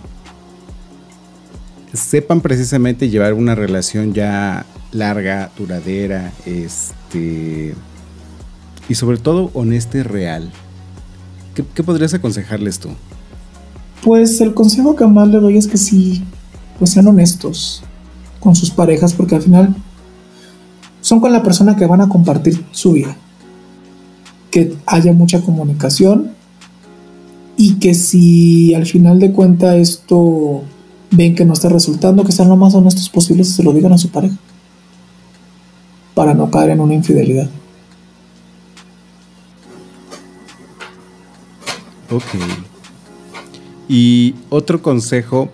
[1.94, 7.76] sepan precisamente llevar una relación ya larga, duradera, este
[8.90, 10.52] y sobre todo honesta y real.
[11.56, 12.90] ¿Qué, podrías aconsejarles tú?
[14.04, 16.26] Pues el consejo que más le doy es que sí,
[16.78, 17.84] pues sean honestos
[18.40, 19.76] con sus parejas, porque al final
[21.00, 23.16] son con la persona que van a compartir su vida.
[24.54, 26.32] Que haya mucha comunicación
[27.58, 30.62] y que si al final de cuenta esto
[31.10, 33.93] ven que no está resultando, que sean lo más honestos posibles y se lo digan
[33.93, 34.36] a su pareja.
[36.14, 37.49] Para no caer en una infidelidad.
[42.12, 42.24] Ok.
[43.89, 45.49] Y otro consejo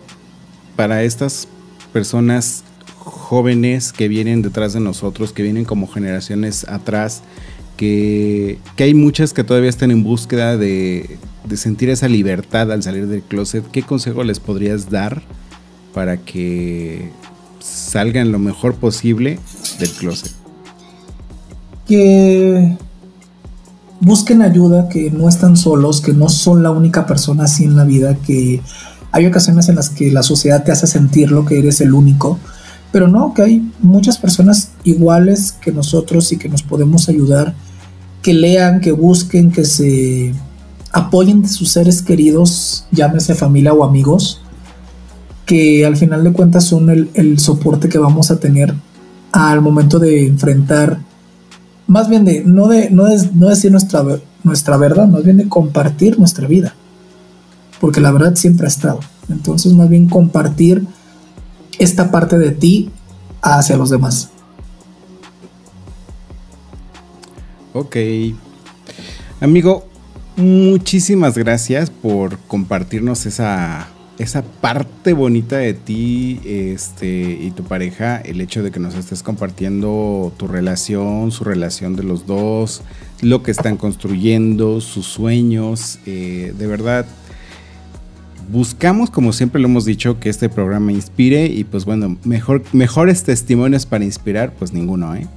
[0.75, 1.47] para estas
[1.93, 2.65] personas
[2.97, 7.21] jóvenes que vienen detrás de nosotros, que vienen como generaciones atrás,
[7.79, 13.07] que, hay muchas que todavía están en búsqueda de, de, sentir esa libertad al salir
[13.07, 13.63] del closet.
[13.71, 15.21] ¿Qué consejo les podrías dar
[15.93, 17.09] para que
[17.59, 19.39] salgan lo mejor posible
[19.79, 20.33] del closet?
[21.87, 22.75] Que
[24.01, 27.85] busquen ayuda, que no están solos, que no son la única persona así en la
[27.85, 28.61] vida, que
[29.13, 32.39] hay ocasiones en las que la sociedad te hace sentir lo que eres el único,
[32.91, 37.55] pero no, que hay muchas personas iguales que nosotros y que nos podemos ayudar,
[38.21, 40.33] que lean, que busquen, que se
[40.91, 44.41] apoyen de sus seres queridos, llámese familia o amigos,
[45.45, 48.73] que al final de cuentas son el, el soporte que vamos a tener
[49.31, 50.99] al momento de enfrentar
[51.89, 54.05] más bien de no de no, no decir nuestra,
[54.43, 56.75] nuestra verdad, más bien de compartir nuestra vida.
[57.81, 58.99] Porque la verdad siempre ha estado.
[59.27, 60.85] Entonces, más bien compartir
[61.79, 62.91] esta parte de ti
[63.41, 64.29] hacia los demás.
[67.79, 67.95] Ok.
[69.39, 69.87] Amigo,
[70.35, 78.41] muchísimas gracias por compartirnos esa esa parte bonita de ti este, y tu pareja, el
[78.41, 82.81] hecho de que nos estés compartiendo tu relación, su relación de los dos,
[83.21, 87.05] lo que están construyendo, sus sueños, eh, de verdad.
[88.51, 93.23] Buscamos, como siempre lo hemos dicho, que este programa inspire y pues bueno, mejor, mejores
[93.23, 95.27] testimonios para inspirar, pues ninguno, ¿eh?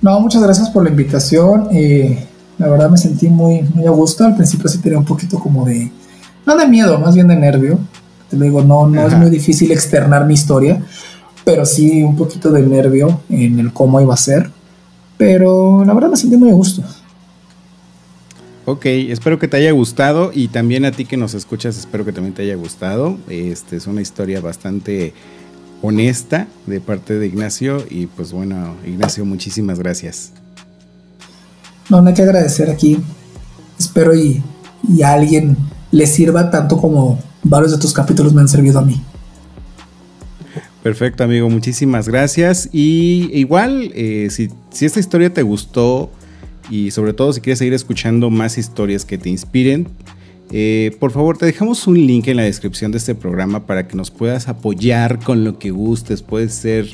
[0.00, 1.68] No, muchas gracias por la invitación.
[1.72, 2.26] Eh,
[2.58, 4.24] la verdad me sentí muy, muy a gusto.
[4.24, 5.90] Al principio sí tenía un poquito como de,
[6.44, 7.78] no de miedo, más bien de nervio.
[8.30, 10.82] Te digo, no, no es muy difícil externar mi historia,
[11.44, 14.50] pero sí un poquito de nervio en el cómo iba a ser.
[15.16, 16.82] Pero la verdad me sentí muy a gusto.
[18.68, 22.12] Ok, espero que te haya gustado y también a ti que nos escuchas, espero que
[22.12, 23.16] también te haya gustado.
[23.28, 25.14] Este es una historia bastante
[25.82, 30.32] honesta de parte de Ignacio y pues bueno, Ignacio, muchísimas gracias.
[31.88, 32.98] No, no hay que agradecer aquí.
[33.78, 34.42] Espero y,
[35.02, 35.56] a alguien
[35.90, 39.00] le sirva tanto como varios de tus capítulos me han servido a mí.
[40.82, 41.50] Perfecto, amigo.
[41.50, 42.68] Muchísimas gracias.
[42.72, 44.50] Y igual, eh, si,
[44.84, 46.10] esta historia te gustó
[46.70, 49.88] y sobre todo si quieres seguir escuchando más historias que te inspiren,
[50.52, 53.96] eh, por favor, te dejamos un link en la descripción de este programa para que
[53.96, 56.22] nos puedas apoyar con lo que gustes.
[56.22, 56.88] Puede ser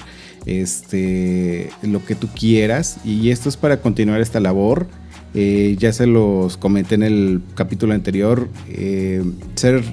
[0.46, 2.98] este, lo que tú quieras.
[3.04, 4.86] Y esto es para continuar esta labor.
[5.34, 8.48] Eh, ya se los comenté en el capítulo anterior.
[8.68, 9.22] Eh,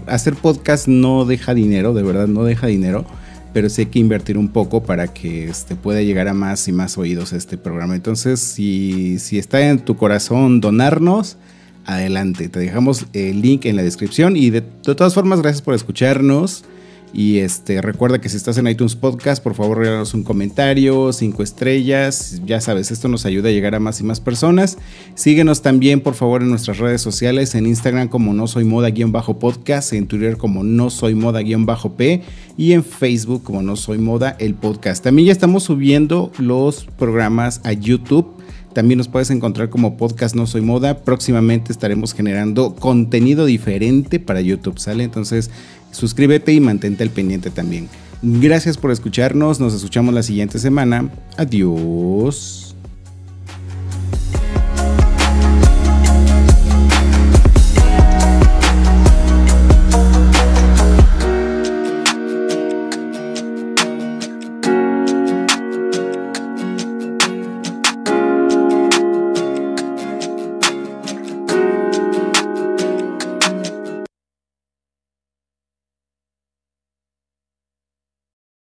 [0.08, 3.06] hacer podcast no deja dinero, de verdad no deja dinero.
[3.52, 6.72] Pero sí hay que invertir un poco para que este, pueda llegar a más y
[6.72, 7.96] más oídos este programa.
[7.96, 11.38] Entonces, si, si está en tu corazón donarnos,
[11.90, 12.50] adelante.
[12.50, 14.38] Te dejamos el link en la descripción.
[14.38, 16.64] Y de todas formas, gracias por escucharnos.
[17.12, 21.42] Y este, recuerda que si estás en iTunes Podcast, por favor regálanos un comentario, cinco
[21.42, 22.40] estrellas.
[22.46, 24.78] Ya sabes, esto nos ayuda a llegar a más y más personas.
[25.16, 30.08] Síguenos también, por favor, en nuestras redes sociales, en Instagram como no soy moda-podcast, en
[30.08, 32.22] Twitter como no soy moda-p
[32.58, 35.04] y en Facebook como no soy moda el podcast.
[35.04, 38.39] También ya estamos subiendo los programas a YouTube.
[38.74, 41.00] También nos puedes encontrar como podcast No Soy Moda.
[41.00, 45.04] Próximamente estaremos generando contenido diferente para YouTube, ¿sale?
[45.04, 45.50] Entonces
[45.92, 47.90] suscríbete y mantente al pendiente también.
[48.22, 51.10] Gracias por escucharnos, nos escuchamos la siguiente semana.
[51.38, 52.69] Adiós.